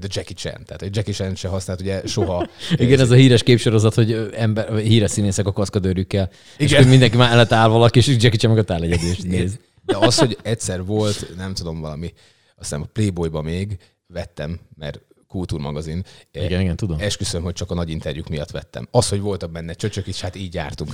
[0.00, 0.64] mint a Jackie Chan.
[0.64, 2.48] Tehát egy Jackie Chan se használt ugye soha.
[2.76, 6.30] Igen, ez a híres képsorozat, hogy ember, híres színészek a kaszkadőrükkel.
[6.56, 6.78] És Igen.
[6.78, 9.58] akkor mindenki már elett áll valaki, és Jackie Chan meg ott áll egyedül, és néz.
[9.84, 12.12] De az, hogy egyszer volt, nem tudom, valami,
[12.56, 16.04] aztán a Playboyba még vettem, mert kultúrmagazin.
[16.32, 16.98] Igen, igen, tudom.
[17.00, 18.88] Esküszöm, hogy csak a nagy interjúk miatt vettem.
[18.90, 20.92] Az, hogy voltak benne csöcsök is, hát így jártunk.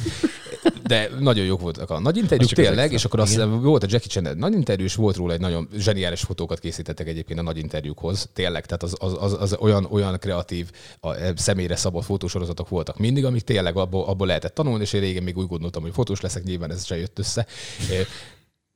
[0.87, 4.09] De nagyon jók voltak a nagy interjúk, tényleg, és akkor azt hiszem, volt a Jackie
[4.09, 8.29] Chan nagy interjú, és volt róla egy nagyon zseniális fotókat készítettek egyébként a nagy interjúkhoz.
[8.33, 10.71] Tényleg, tehát az, az, az, az olyan, olyan kreatív,
[11.01, 15.01] a e, személyre szabott fotósorozatok voltak mindig, amik tényleg abból, abból lehetett tanulni, és én
[15.01, 17.47] régen még úgy gondoltam, hogy fotós leszek, nyilván ez se jött össze.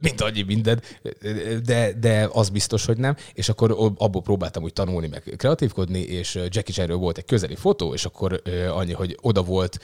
[0.01, 0.83] Mint annyi minden,
[1.65, 3.17] de, de az biztos, hogy nem.
[3.33, 7.95] És akkor abból próbáltam úgy tanulni, meg kreatívkodni, és Jackie Chanről volt egy közeli fotó,
[7.95, 9.79] és akkor annyi, hogy oda volt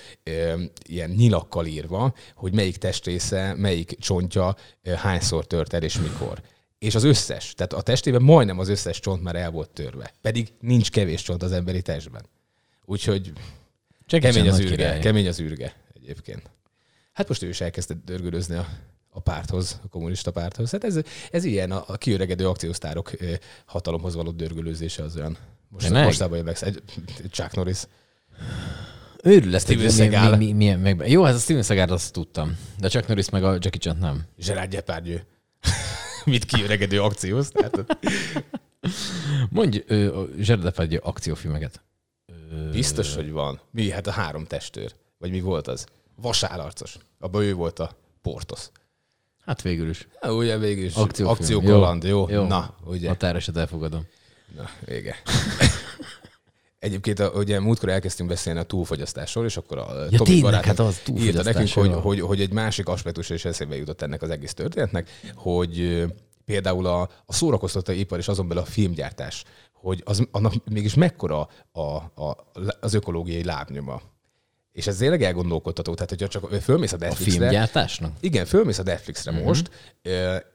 [0.87, 4.57] ilyen nyilakkal írva, hogy melyik testrésze, melyik csontja
[4.97, 6.43] hányszor tört el, és mikor.
[6.79, 10.13] És az összes, tehát a testében majdnem az összes csont már el volt törve.
[10.21, 12.23] Pedig nincs kevés csont az emberi testben.
[12.85, 13.33] Úgyhogy
[14.07, 15.01] Jackie kemény az űrge, király.
[15.01, 16.51] kemény az űrge egyébként.
[17.13, 18.67] Hát most ő is elkezdett dörgölözni a,
[19.17, 20.71] a párthoz, a kommunista párthoz.
[20.71, 20.99] Hát ez,
[21.31, 23.11] ez ilyen a, a kiöregedő akciósztárok
[23.65, 25.37] hatalomhoz való dörgölőzése az olyan.
[25.69, 26.83] Most, mostában jövök, egy
[27.31, 27.83] Chuck Norris.
[29.23, 30.37] Őrül lesz, Steven mi, Seagal.
[30.37, 31.11] mi, mi, milyen meg...
[31.11, 32.59] Jó, hát a Steven Seagal azt tudtam.
[32.79, 34.25] De Chuck Norris meg a Jackie Chan nem.
[34.47, 35.19] Gerard Depardieu.
[36.25, 37.51] Mit kiöregedő akcióz?
[37.51, 37.99] Tehát,
[39.51, 39.79] Mondj
[40.37, 41.83] Gerard Depardieu akciófilmeket.
[42.73, 43.61] biztos, hogy van.
[43.71, 43.91] Mi?
[43.91, 44.95] Hát a három testőr.
[45.19, 45.87] Vagy mi volt az?
[46.15, 46.97] Vasárarcos.
[47.21, 48.71] Abban ő volt a Portos.
[49.47, 50.09] Hát végül is.
[50.21, 51.29] Na, ugye végül is Akciófilm.
[51.29, 52.29] akciókaland, jó?
[52.29, 52.47] Jó.
[52.47, 53.09] Na, ugye.
[53.09, 54.07] Határeset elfogadom.
[54.57, 55.17] Na, vége.
[56.79, 60.79] Egyébként a, ugye múltkor elkezdtünk beszélni a túlfogyasztásról, és akkor a Ja, Tomi tényleg, hát
[60.79, 61.99] az írta nekünk, hogy, jó.
[61.99, 66.05] hogy, hogy, egy másik aspektus is eszébe jutott ennek az egész történetnek, hogy
[66.45, 71.49] például a, a szórakoztató ipar és azon belül a filmgyártás, hogy az, annak mégis mekkora
[71.73, 72.37] a, a,
[72.81, 74.01] az ökológiai lábnyoma.
[74.77, 75.95] És ez tényleg elgondolkodtató.
[75.95, 78.13] Tehát, hogyha csak fölmész a A Netflixre, filmgyártásnak?
[78.21, 79.47] igen, fölmész a Netflixre uh-huh.
[79.47, 79.71] most,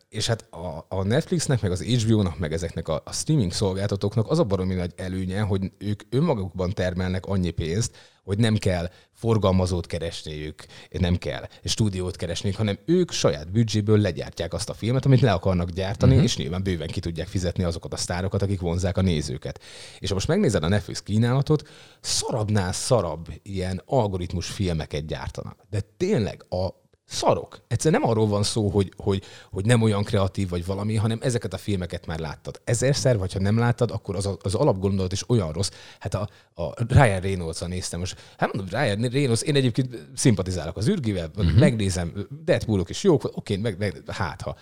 [0.10, 4.39] és hát a, a Netflixnek, meg az HBO-nak, meg ezeknek a, a streaming szolgáltatóknak az
[4.39, 8.89] a baromi nagy előnye, hogy ők önmagukban termelnek annyi pénzt, hogy nem kell
[9.21, 15.21] forgalmazót keresniük, nem kell stúdiót keresniük, hanem ők saját büdzséből legyártják azt a filmet, amit
[15.21, 16.27] le akarnak gyártani, uh-huh.
[16.27, 19.62] és nyilván bőven ki tudják fizetni azokat a sztárokat, akik vonzák a nézőket.
[19.99, 21.67] És ha most megnézed a Netflix kínálatot,
[21.99, 25.57] szarabbnál szarabb ilyen algoritmus filmeket gyártanak.
[25.69, 26.80] De tényleg a
[27.12, 27.62] szarok.
[27.67, 31.54] Egyszerűen nem arról van szó, hogy, hogy, hogy nem olyan kreatív vagy valami, hanem ezeket
[31.54, 32.62] a filmeket már láttad.
[32.63, 35.69] Ezerszer, vagy ha nem láttad, akkor az, az alapgondolat is olyan rossz.
[36.00, 38.15] Hát a, a Ryan reynolds néztem most.
[38.38, 41.60] Hát mondom, Ryan Reynolds, én egyébként szimpatizálok az űrgivel, uh-huh.
[41.60, 44.56] megnézem, Deadpoolok is jók, oké, meg, meg, hát ha.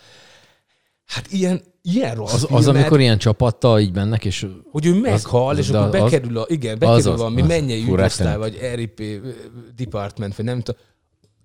[1.06, 5.00] Hát ilyen, ilyen rossz Az, az filmet, amikor ilyen csapattal így mennek, és hogy ő
[5.00, 8.38] meghal, az- és akkor az- bekerül a, igen, bekerül az- az- valami az- mennyei rettenet.
[8.38, 9.02] vagy RIP
[9.76, 10.82] department, vagy nem tudom.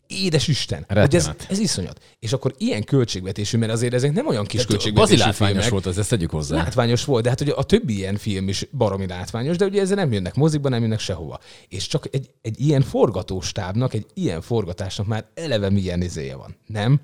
[0.07, 2.01] Édes Isten, hogy ez, ez iszonyat.
[2.19, 5.71] És akkor ilyen költségvetésű, mert azért ezek nem olyan kis Bazi költségvetésű látványos filmek.
[5.71, 6.57] volt az, ezt tegyük hozzá.
[6.57, 9.97] Látványos volt, de hát ugye a többi ilyen film is baromi látványos, de ugye ezzel
[9.97, 11.41] nem jönnek mozikba, nem jönnek sehova.
[11.69, 17.01] És csak egy, egy ilyen forgatóstábnak, egy ilyen forgatásnak már eleve milyen izéje van, nem?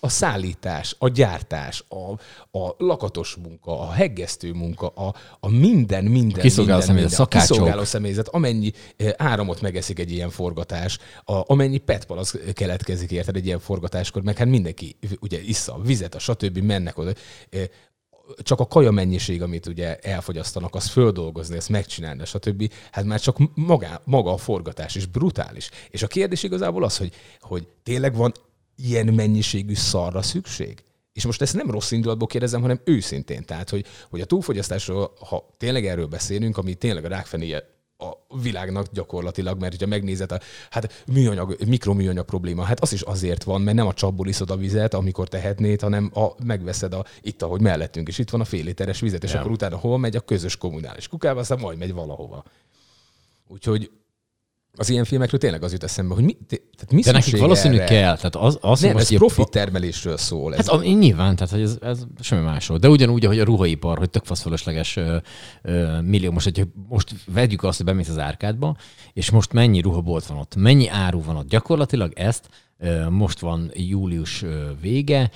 [0.00, 2.12] A szállítás, a gyártás, a,
[2.58, 7.46] a lakatos munka, a heggesztő munka, a, a minden, minden, Kiszolgáló minden, személyzet, minden, a
[7.46, 13.46] kiszolgáló személyzet, amennyi eh, áramot megeszik egy ilyen forgatás, a, amennyi petpalasz keletkezik érted egy
[13.46, 16.58] ilyen forgatáskor, meg hát mindenki ugye issza a vizet, a stb.
[16.58, 17.12] mennek oda.
[17.50, 17.64] Eh,
[18.36, 22.72] csak a kaja mennyiség, amit ugye elfogyasztanak, az földolgozni, ezt megcsinálni, stb.
[22.90, 25.70] Hát már csak maga, maga a forgatás is brutális.
[25.90, 28.32] És a kérdés igazából az, hogy, hogy tényleg van
[28.82, 30.82] ilyen mennyiségű szarra szükség?
[31.12, 33.44] És most ezt nem rossz indulatból kérdezem, hanem őszintén.
[33.44, 38.86] Tehát, hogy, hogy a túlfogyasztásról, ha tényleg erről beszélünk, ami tényleg a rákfenéje a világnak
[38.92, 43.76] gyakorlatilag, mert ha megnézed, a, hát műanyag, mikroműanyag probléma, hát az is azért van, mert
[43.76, 48.08] nem a csapból iszod a vizet, amikor tehetnéd, hanem a, megveszed a, itt, ahogy mellettünk,
[48.08, 49.38] és itt van a fél literes vizet, és ja.
[49.38, 52.44] akkor utána hol megy a közös kommunális kukába, aztán majd megy valahova.
[53.48, 53.90] Úgyhogy
[54.78, 57.84] az ilyen filmekről tényleg az jut eszembe, hogy mi, tehát mi De nekik valószínű erre?
[57.84, 58.16] kell.
[58.16, 60.54] Tehát az, az, Nem, ez profit termelésről szól.
[60.54, 62.78] Ez Hát a, nyilván, tehát hogy ez, ez semmi másról.
[62.78, 65.16] De ugyanúgy, ahogy a ruhaipar, hogy tök fasz fölösleges ö,
[65.62, 66.30] ö, millió.
[66.30, 68.76] Most, hogy most vegyük azt, hogy bemész az árkádba,
[69.12, 71.48] és most mennyi ruhabolt van ott, mennyi áru van ott.
[71.48, 74.44] Gyakorlatilag ezt ö, most van július
[74.80, 75.30] vége,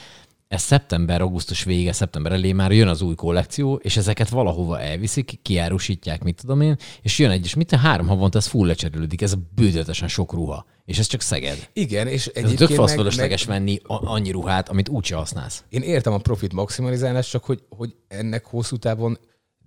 [0.53, 5.39] ez szeptember, augusztus vége, szeptember elé már jön az új kollekció, és ezeket valahova elviszik,
[5.43, 9.35] kiárusítják, mit tudom én, és jön egy, és mit három havonta ez full lecserélődik, ez
[9.55, 10.67] bődöletesen sok ruha.
[10.85, 11.69] És ez csak Szeged.
[11.73, 15.65] Igen, és Ez tök egyébként fasz meg, fölösleges meg, venni annyi ruhát, amit úgyse használsz.
[15.69, 19.19] én értem a profit maximalizálást, csak hogy, hogy ennek hosszú távon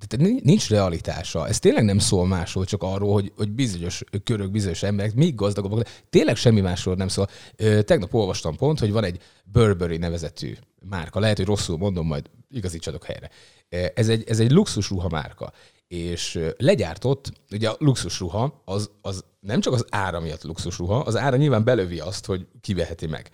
[0.08, 1.48] tehát nincs realitása.
[1.48, 5.88] Ez tényleg nem szól másról, csak arról, hogy, hogy bizonyos körök, bizonyos emberek még gazdagabbak.
[6.10, 7.28] Tényleg semmi másról nem szól.
[7.82, 10.54] Tegnap olvastam pont, hogy van egy Burberry nevezetű
[10.90, 11.20] márka.
[11.20, 13.30] Lehet, hogy rosszul mondom, majd igazítsatok helyre.
[13.94, 15.52] Ez egy, ez egy luxusruha márka.
[15.88, 21.36] És legyártott, ugye a luxusruha az, az nem csak az ára miatt luxusruha, az ára
[21.36, 23.30] nyilván belövi azt, hogy kiveheti meg.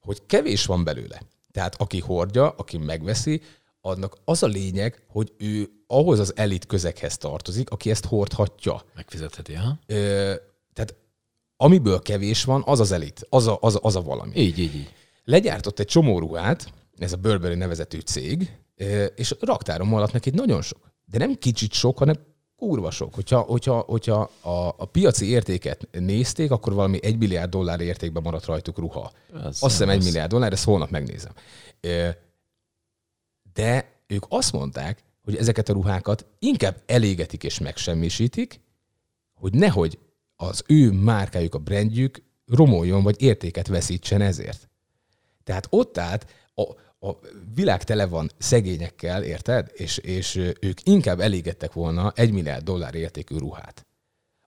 [0.00, 1.22] Hogy kevés van belőle.
[1.52, 3.40] Tehát aki hordja, aki megveszi,
[3.86, 8.82] annak az a lényeg, hogy ő ahhoz az elit közeghez tartozik, aki ezt hordhatja.
[8.94, 9.78] Megfizetheti, ha?
[9.86, 10.34] Ö,
[10.72, 10.94] tehát
[11.56, 14.32] amiből kevés van, az az elit, az a, az a, az a valami.
[14.34, 14.92] Így, így, így.
[15.24, 18.56] Legyártott egy csomó ruhát, ez a Burberry nevezetű cég,
[19.14, 20.92] és raktáron maradt neki nagyon sok.
[21.04, 22.16] De nem kicsit sok, hanem
[22.56, 23.14] kurva sok.
[23.14, 28.44] Hogyha, hogyha, hogyha a, a piaci értéket nézték, akkor valami egy milliárd dollár értékben maradt
[28.44, 29.12] rajtuk ruha.
[29.32, 31.32] Az Azt hiszem egy milliárd dollár, ezt holnap megnézem.
[33.54, 38.60] De ők azt mondták, hogy ezeket a ruhákat inkább elégetik és megsemmisítik,
[39.34, 39.98] hogy nehogy
[40.36, 44.68] az ő márkájuk, a brandjük romoljon, vagy értéket veszítsen ezért.
[45.44, 46.62] Tehát ott át a,
[47.08, 47.18] a
[47.54, 49.70] világ tele van szegényekkel, érted?
[49.72, 53.86] És, és ők inkább elégettek volna egy milliárd dollár értékű ruhát.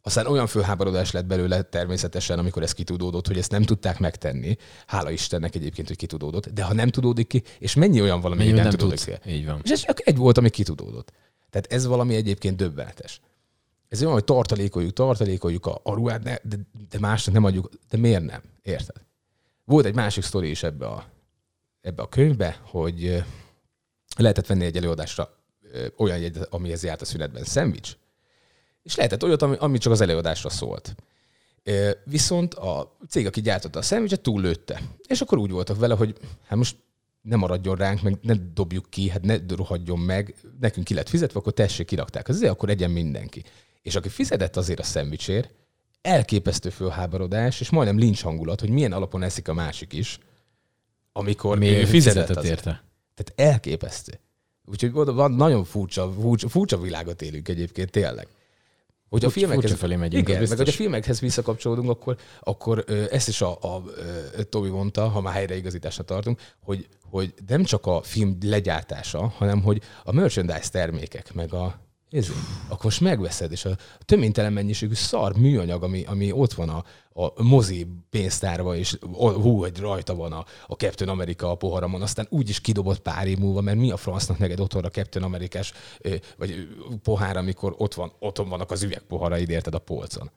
[0.07, 4.57] Aztán olyan fölháborodás lett belőle természetesen, amikor ez kitudódott, hogy ezt nem tudták megtenni.
[4.85, 6.47] Hála Istennek egyébként, hogy kitudódott.
[6.47, 9.19] De ha nem tudódik ki, és mennyi olyan valami, Mennyi nem, nem tudódik tudsz.
[9.23, 9.31] ki?
[9.31, 9.61] Így van.
[9.63, 11.11] És ez csak egy volt, ami kitudódott.
[11.49, 13.21] Tehát ez valami egyébként döbbenetes.
[13.89, 16.55] Ez olyan, hogy tartalékoljuk, tartalékoljuk a, a ruhát, de, de,
[16.89, 17.69] de másnak nem adjuk.
[17.89, 18.41] De miért nem?
[18.61, 18.95] Érted?
[19.65, 21.05] Volt egy másik sztori is ebbe a,
[21.81, 23.23] ebbe a könyvbe, hogy
[24.17, 25.29] lehetett venni egy előadásra
[25.97, 27.97] olyan jegyet, amihez járt a szünetben szendvics,
[28.87, 30.95] és lehetett olyat, ami, ami csak az előadásra szólt.
[32.03, 34.81] Viszont a cég, aki gyártotta a szendvicset, túllőtte.
[35.07, 36.75] És akkor úgy voltak vele, hogy hát most
[37.21, 41.39] ne maradjon ránk, meg ne dobjuk ki, hát ne rohadjon meg, nekünk ki lett fizetve,
[41.39, 42.27] akkor tessék, kirakták.
[42.27, 43.43] Azért akkor egyen mindenki.
[43.81, 45.53] És aki fizetett azért a szendvicsért,
[46.01, 50.19] elképesztő fölháborodás, és majdnem lincs hangulat, hogy milyen alapon eszik a másik is,
[51.11, 52.45] amikor Még ő fizetett azért.
[52.57, 52.83] érte.
[53.15, 54.19] Tehát elképesztő.
[54.65, 58.27] Úgyhogy van- van nagyon furcsa, furcsa, furcsa világot élünk egyébként, tényleg.
[59.09, 63.41] Hogy a filmekhez, felé megyünk, igen, meg hogy a filmekhez visszakapcsolódunk, akkor, akkor ezt is
[63.41, 63.83] a, a,
[64.37, 69.61] a Tobi mondta, ha már helyreigazításra tartunk, hogy, hogy nem csak a film legyártása, hanem
[69.61, 72.27] hogy a merchandise termékek, meg a ez,
[72.67, 76.83] akkor most megveszed, és a töménytelen mennyiségű szar műanyag, ami, ami ott van a,
[77.23, 82.27] a mozi pénztárba, és hú, hogy rajta van a, a Captain America a poharamon, aztán
[82.29, 85.73] úgy is kidobott pár év múlva, mert mi a francnak neked otthon a Captain Amerikás,
[86.37, 86.67] vagy
[87.03, 90.31] pohár, amikor ott van, otthon vannak az üvegpoharaid, érted a polcon.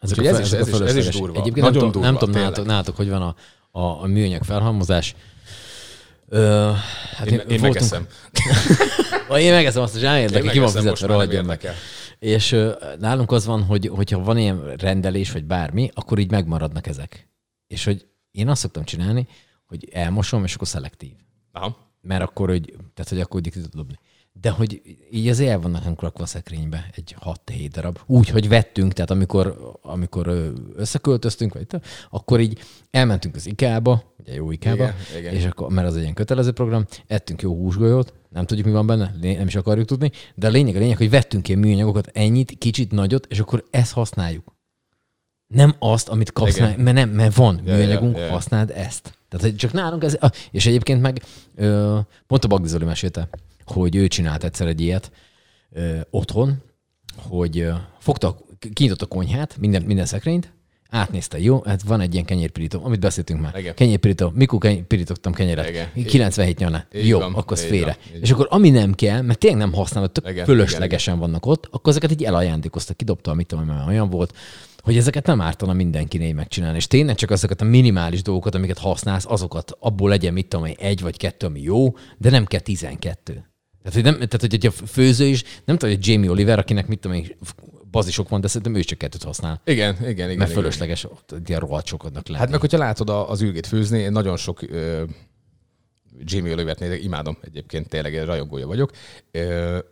[0.00, 1.40] Ezek Úgyhogy a, ez fel- is- ezek a ez is- ez is durva.
[1.40, 3.34] Egyébként Nagyon nem, durva, nem tudom nálatok, nálatok, hogy van a,
[3.80, 5.14] a, a műanyag felhalmozás.
[6.32, 6.70] Ö,
[7.16, 8.06] hát Én, én megeszem.
[9.28, 11.74] Vagy én megeszem azt, hogy nem Én érdekel, ki van megeszem, fizetve, érdekel.
[12.18, 16.86] És ö, nálunk az van, hogy hogyha van ilyen rendelés, vagy bármi, akkor így megmaradnak
[16.86, 17.28] ezek.
[17.66, 19.26] És hogy én azt szoktam csinálni,
[19.64, 21.12] hogy elmosom, és akkor szelektív.
[21.52, 21.76] Aha.
[22.00, 23.98] Mert akkor, hogy, tehát, hogy akkor így tudod dobni.
[24.40, 27.98] De hogy így azért el vannak nem rakva a szekrénybe egy 6-7 darab.
[28.06, 31.66] Úgy, hogy vettünk, tehát amikor, amikor összeköltöztünk, vagy
[32.10, 32.58] akkor így
[32.90, 35.34] elmentünk az IKEA-ba, ugye jó IKEA-ba, Igen, igen.
[35.34, 38.86] és akkor, mert az egy ilyen kötelező program, ettünk jó húsgolyót, nem tudjuk, mi van
[38.86, 42.58] benne, nem is akarjuk tudni, de a lényeg a lényeg, hogy vettünk ilyen műanyagokat, ennyit,
[42.58, 44.54] kicsit, nagyot, és akkor ezt használjuk.
[45.46, 46.80] Nem azt, amit kapsz, Igen.
[46.80, 48.30] mert nem, mert van Ja, műanyagunk, ja, ja.
[48.30, 49.18] használd ezt.
[49.28, 50.18] Tehát csak nálunk ez,
[50.50, 51.22] és egyébként meg
[51.54, 53.28] ö, pont a Bagdi Zoli mesélte,
[53.72, 55.10] hogy ő csinált egyszer egy ilyet
[55.70, 56.62] ö, otthon,
[57.16, 58.38] hogy ö, fogta,
[58.72, 60.52] kinyitott a konyhát, minden, minden szekrényt,
[60.90, 63.58] átnézte, jó, hát van egy ilyen kenyérpirító, amit beszéltünk már.
[63.58, 63.74] Igen.
[63.74, 65.68] Kenyérpirító, mikor keny- pirítottam kenyeret?
[65.68, 65.88] Igen.
[66.06, 66.84] 97 nyana.
[66.94, 67.96] Így Jó, van, akkor az így félre.
[68.04, 71.46] van, így És akkor ami nem kell, mert tényleg nem használod, tök Igen, fölöslegesen vannak
[71.46, 74.36] ott, akkor ezeket így elajándékozta, kidobta, mit tudom, mert olyan volt,
[74.82, 76.76] hogy ezeket nem ártana mindenkiné megcsinálni.
[76.76, 81.00] És tényleg csak azokat a minimális dolgokat, amiket használsz, azokat abból legyen, mit tudom, egy
[81.00, 83.51] vagy kettő, ami jó, de nem kell 12.
[83.82, 86.98] Tehát, hogy, nem, tehát, hogy a főző is, nem tudom, hogy Jamie Oliver, akinek mit
[86.98, 87.36] tudom én,
[87.90, 89.60] bazisok van, de szerintem ő csak kettőt használ.
[89.64, 90.26] Igen, igen, igen.
[90.26, 90.62] Mert igen.
[90.62, 92.40] fölösleges, ott ilyen rohadt sokadnak lenni.
[92.40, 95.02] Hát meg, hogyha látod az ülgét főzni, nagyon sok ö,
[96.24, 98.90] Jamie Olivert nézek, imádom egyébként, tényleg én rajongója vagyok,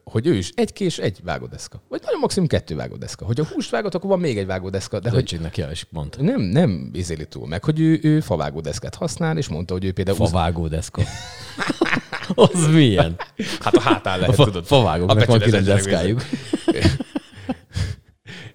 [0.05, 1.83] hogy ő is egy kés, egy vágódeszka.
[1.89, 3.25] Vagy nagyon maximum kettő vágódeszka.
[3.25, 6.23] Hogyha húst vágod, akkor van még egy vágódeszka, de hogy Zöldségnek ja, és mondta.
[6.23, 10.17] nem, nem izéli túl meg, hogy ő, ő favágódeszkát használ, és mondta, hogy ő például...
[10.17, 11.03] Favágó deszka.
[12.35, 13.17] az milyen?
[13.61, 14.65] Hát a hátán A lehet, fa, tudod.
[14.67, 16.23] favágóknak A van becsületes deszkájuk.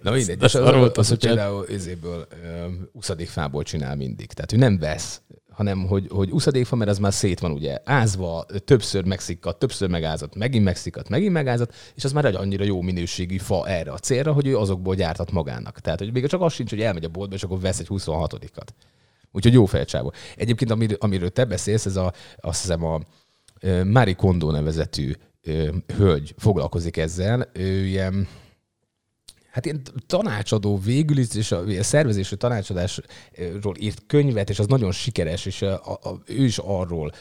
[0.01, 3.95] Na mindegy, és az, az, az, az, hogy hogy- például izéből ö, uszadik fából csinál
[3.95, 4.31] mindig.
[4.33, 5.21] Tehát ő nem vesz,
[5.55, 10.35] hanem hogy, hogy uszadékfa, mert az már szét van ugye ázva, többször megszikkat, többször megázott,
[10.35, 14.33] megint megszikkat, megint megázott, és az már egy annyira jó minőségű fa erre a célra,
[14.33, 15.79] hogy ő azokból gyártat magának.
[15.79, 18.67] Tehát, hogy még csak az sincs, hogy elmegy a boltba, és akkor vesz egy 26-at.
[19.31, 20.13] Úgyhogy jó fejcsávó.
[20.35, 23.01] Egyébként, amiről, amiről te beszélsz, ez a, azt hiszem a
[23.83, 25.13] Mári Kondó nevezetű
[25.97, 27.49] hölgy foglalkozik ezzel.
[27.53, 28.27] Ő ilyen,
[29.55, 34.91] Hát én tanácsadó végül is, és a, a szervezésű tanácsadásról írt könyvet, és az nagyon
[34.91, 37.11] sikeres, és a, a, ő is arról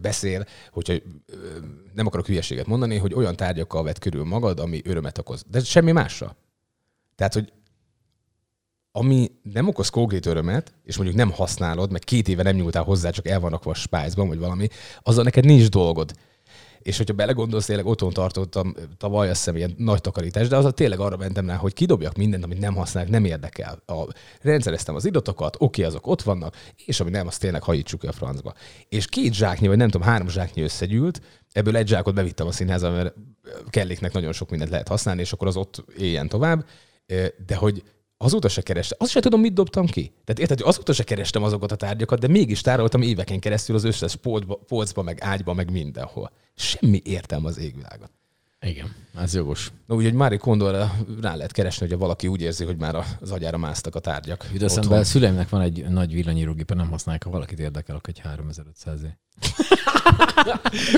[0.00, 0.94] beszél, hogyha
[1.94, 5.44] nem akarok hülyeséget mondani, hogy olyan tárgyakkal vett körül magad, ami örömet okoz.
[5.50, 6.36] De semmi másra.
[7.14, 7.52] Tehát, hogy
[8.92, 13.10] ami nem okoz konkrét örömet, és mondjuk nem használod, meg két éve nem nyúltál hozzá,
[13.10, 14.68] csak el van rakva a spájzban, vagy valami,
[15.02, 16.14] azzal neked nincs dolgod.
[16.82, 21.00] És hogyha belegondolsz, tényleg otthon tartottam tavaly, azt hiszem ilyen nagy takarítás, de az tényleg
[21.00, 23.82] arra mentem rá, hogy kidobjak mindent, amit nem használok, nem érdekel.
[23.86, 24.06] A,
[24.40, 28.12] rendszereztem az idatokat, oké, azok ott vannak, és ami nem, azt tényleg hajítsuk ki a
[28.12, 28.54] francba.
[28.88, 31.20] És két zsáknyi, vagy nem tudom, három zsáknyi összegyűlt,
[31.52, 33.14] ebből egy zsákot bevittem a színházba, mert
[33.70, 36.66] kelléknek nagyon sok mindent lehet használni, és akkor az ott éljen tovább.
[37.46, 37.82] De hogy
[38.22, 38.98] azóta se kerestem.
[39.00, 40.12] Azt se tudom, mit dobtam ki.
[40.24, 43.84] Tehát érted, hogy azóta se kerestem azokat a tárgyakat, de mégis tároltam éveken keresztül az
[43.84, 46.32] összes polcba, polcba meg ágyba, meg mindenhol.
[46.54, 48.08] Semmi értelme az égvilágon.
[48.66, 49.72] Igen, ez jogos.
[49.86, 53.58] No, úgyhogy Mári Kondorra rá lehet keresni, hogyha valaki úgy érzi, hogy már az agyára
[53.58, 54.48] másztak a tárgyak.
[54.52, 58.18] Jut eszembe, a szüleimnek van egy nagy villanyírógépe, nem használják, ha valakit érdekel, akkor egy
[58.18, 59.00] 3500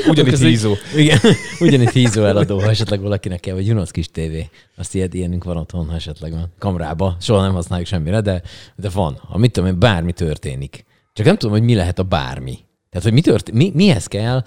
[0.09, 0.75] Ugyanitt hízó.
[0.97, 1.19] Igen,
[1.61, 4.51] ugyanitt hízó eladó, ha esetleg valakinek kell, vagy Junosz kis tévé.
[4.77, 6.53] Azt ilyet, ilyenünk van otthon, ha esetleg van.
[6.59, 7.17] Kamrába.
[7.21, 8.43] Soha nem használjuk semmire, de,
[8.77, 9.19] de van.
[9.29, 10.85] Ha mit tudom én, bármi történik.
[11.13, 12.59] Csak nem tudom, hogy mi lehet a bármi.
[12.91, 14.45] Tehát, hogy mi tört, mi, mihez kell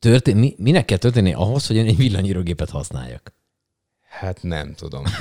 [0.00, 3.39] történ, mi, minek kell történni ahhoz, hogy én egy villanyírógépet használjak?
[4.20, 5.02] Hát nem tudom.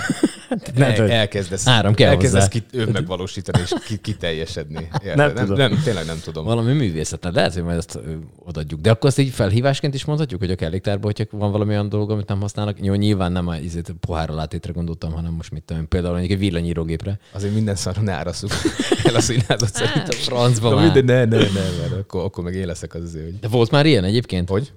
[0.75, 2.47] Nem El, elkezdesz, Áram kell elkezdesz hozzá.
[2.47, 4.87] ki, önmegvalósítani és ki, kiteljesedni.
[5.03, 5.57] Nem nem, tudom.
[5.57, 6.45] nem, tényleg nem tudom.
[6.45, 8.11] Valami művészet, de lehet, hogy majd ezt ö,
[8.45, 8.79] odaadjuk.
[8.81, 12.11] De akkor azt így felhívásként is mondhatjuk, hogy a kelléktárban, hogyha van valami olyan dolog,
[12.11, 12.77] amit nem használnak.
[12.81, 16.45] Jó, nyilván nem a izét, pohárral átétre gondoltam, hanem most mit tudom, például mondjuk egy
[16.45, 17.19] villanyírógépre.
[17.31, 18.51] Azért minden szarra ne árasszuk
[19.03, 20.19] el a színházat szerintem.
[20.19, 21.43] Francba mindegy, ne, ne, ne,
[21.79, 23.39] mert akkor, akkor meg én leszek az azért, hogy...
[23.39, 24.49] De volt már ilyen egyébként?
[24.49, 24.71] Hogy?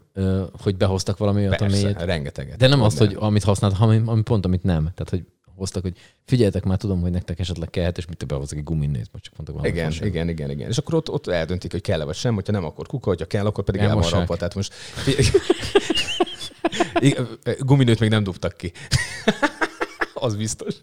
[0.63, 2.03] Hogy behoztak valami olyat, Persze, amit...
[2.03, 2.57] rengeteget.
[2.57, 4.83] De nem azt, hogy amit használt, hanem ami pont, amit nem.
[4.83, 5.25] Tehát, hogy
[5.57, 9.09] hoztak, hogy figyeljetek már, tudom, hogy nektek esetleg kellhet, és mit te behozok egy guminét,
[9.13, 10.09] most csak mondtak valami Igen, fasságot.
[10.09, 10.69] igen, igen, igen.
[10.69, 13.47] És akkor ott, ott eldöntik, hogy kell-e vagy sem, hogyha nem, akkor kuka, hogyha kell,
[13.47, 14.37] akkor pedig el van rakva.
[14.37, 14.75] Tehát most
[17.59, 18.73] guminőt még nem dobtak ki.
[20.23, 20.75] az biztos.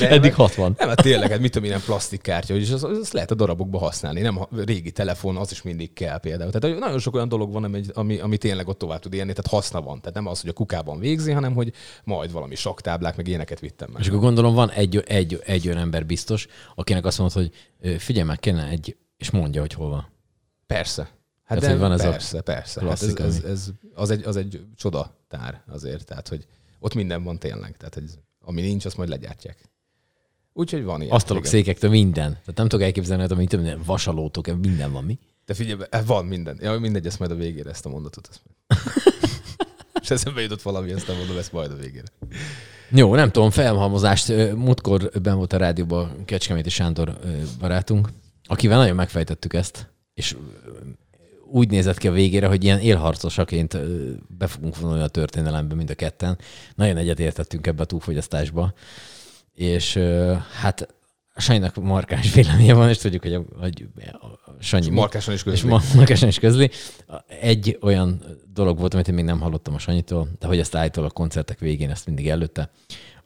[0.00, 0.74] Nem, Eddig mert- 60.
[0.78, 4.20] Nem, hát tényleg, hát mit tudom, ilyen plastikkártya, hogy az, az lehet a darabokba használni.
[4.20, 6.50] Nem a régi telefon, az is mindig kell például.
[6.50, 9.46] Tehát nagyon sok olyan dolog van, ami, ami, ami tényleg ott tovább tud élni, tehát
[9.50, 9.98] haszna van.
[10.00, 11.72] Tehát nem az, hogy a kukában végzi, hanem hogy
[12.04, 14.02] majd valami saktáblák, meg ilyeneket vittem meg.
[14.02, 17.52] És akkor gondolom van egy, egy, egy olyan ember biztos, akinek azt mondod, hogy
[17.98, 20.06] figyelj meg, kéne egy, és mondja, hogy hol van.
[20.66, 21.08] Persze.
[21.44, 22.80] Hát Tehát, de van ez a persze, persze.
[22.80, 26.46] Hát ez, ez, ez, az, egy, az egy csodatár azért, tehát hogy
[26.78, 27.76] ott minden van tényleg.
[27.76, 28.04] Tehát hogy
[28.46, 29.70] ami nincs, azt majd legyártják.
[30.52, 31.12] Úgyhogy van ilyen.
[31.12, 32.30] Asztalok, székektől minden.
[32.30, 35.18] Tehát nem tudok elképzelni, hogy amit tudom, vasalótok, minden van mi.
[35.44, 36.58] De figyelj, be, van minden.
[36.60, 38.28] Ja, mindegy, ezt majd a végére ezt a mondatot.
[38.30, 38.80] Ezt majd.
[40.02, 42.06] És eszembe jutott valami, aztán mondom, ezt majd a végére.
[42.90, 44.54] Jó, nem tudom, felhalmozást.
[44.54, 47.18] Múltkor ben volt a rádióban Kecskeméti Sándor
[47.58, 48.08] barátunk,
[48.44, 50.36] akivel nagyon megfejtettük ezt, és
[51.50, 53.78] úgy nézett ki a végére, hogy ilyen élharcosaként
[54.38, 56.38] be fogunk vonulni a történelembe mind a ketten.
[56.74, 58.72] Nagyon egyetértettünk ebbe a túlfogyasztásba.
[59.54, 59.98] És
[60.60, 60.94] hát
[61.34, 63.88] a Sanyinak markáns véleménye van, és tudjuk, hogy a, hogy
[64.20, 64.26] a
[64.58, 64.86] Sanyi...
[64.86, 65.58] És markásan is közli.
[65.58, 66.70] És ma- markásan is közli.
[67.40, 71.10] Egy olyan dolog volt, amit én még nem hallottam a Sanyitól, de hogy ezt állítólag
[71.10, 72.70] a koncertek végén, ezt mindig előtte,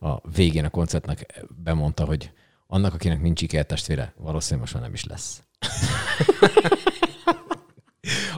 [0.01, 2.31] a végén a koncertnek bemondta, hogy
[2.67, 5.43] annak, akinek nincs ikertestvére, valószínűleg most már nem is lesz.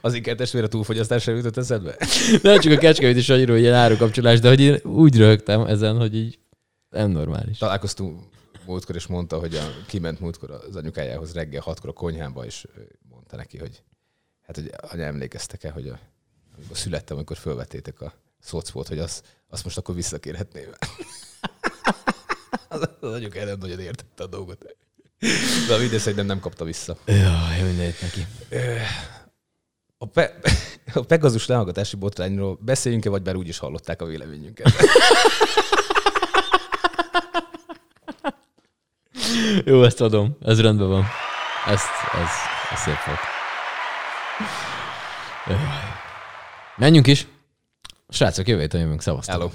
[0.04, 1.96] Az ikertestvére túlfogyasztásra jutott eszedbe?
[2.42, 6.38] Nem csak a Kecskeméti Sanyiról ilyen árukapcsolás, de hogy én úgy röhögtem ezen, hogy így
[6.90, 7.58] nem normális.
[7.58, 8.20] Találkoztunk
[8.66, 12.66] múltkor, és mondta, hogy a, kiment múltkor az anyukájához reggel hatkor a konyhába, és
[13.10, 13.82] mondta neki, hogy
[14.46, 15.98] hát, hogy anya, emlékeztek-e, hogy a,
[16.56, 20.70] amikor születtem, amikor fölvettétek a szocpót, hogy az, azt most akkor visszakérhetném.
[22.68, 24.76] az, az anyukája nem nagyon értette a dolgot.
[25.68, 26.96] De a mindegy szerintem nem kapta vissza.
[27.04, 28.26] Jaj, mindent neki.
[30.02, 30.38] A, pe,
[30.94, 34.72] a Pegazus lehallgatási botrányról beszéljünk-e, vagy bár úgyis hallották a véleményünket?
[39.64, 40.36] Jó, ezt adom.
[40.40, 41.04] Ez rendben van.
[41.66, 42.28] Ezt, ez,
[42.72, 43.18] ez szép volt.
[46.76, 47.26] Menjünk is.
[48.08, 49.00] Srácok, jövő héten jövünk.
[49.00, 49.34] Szevasztok.
[49.34, 49.50] Hello.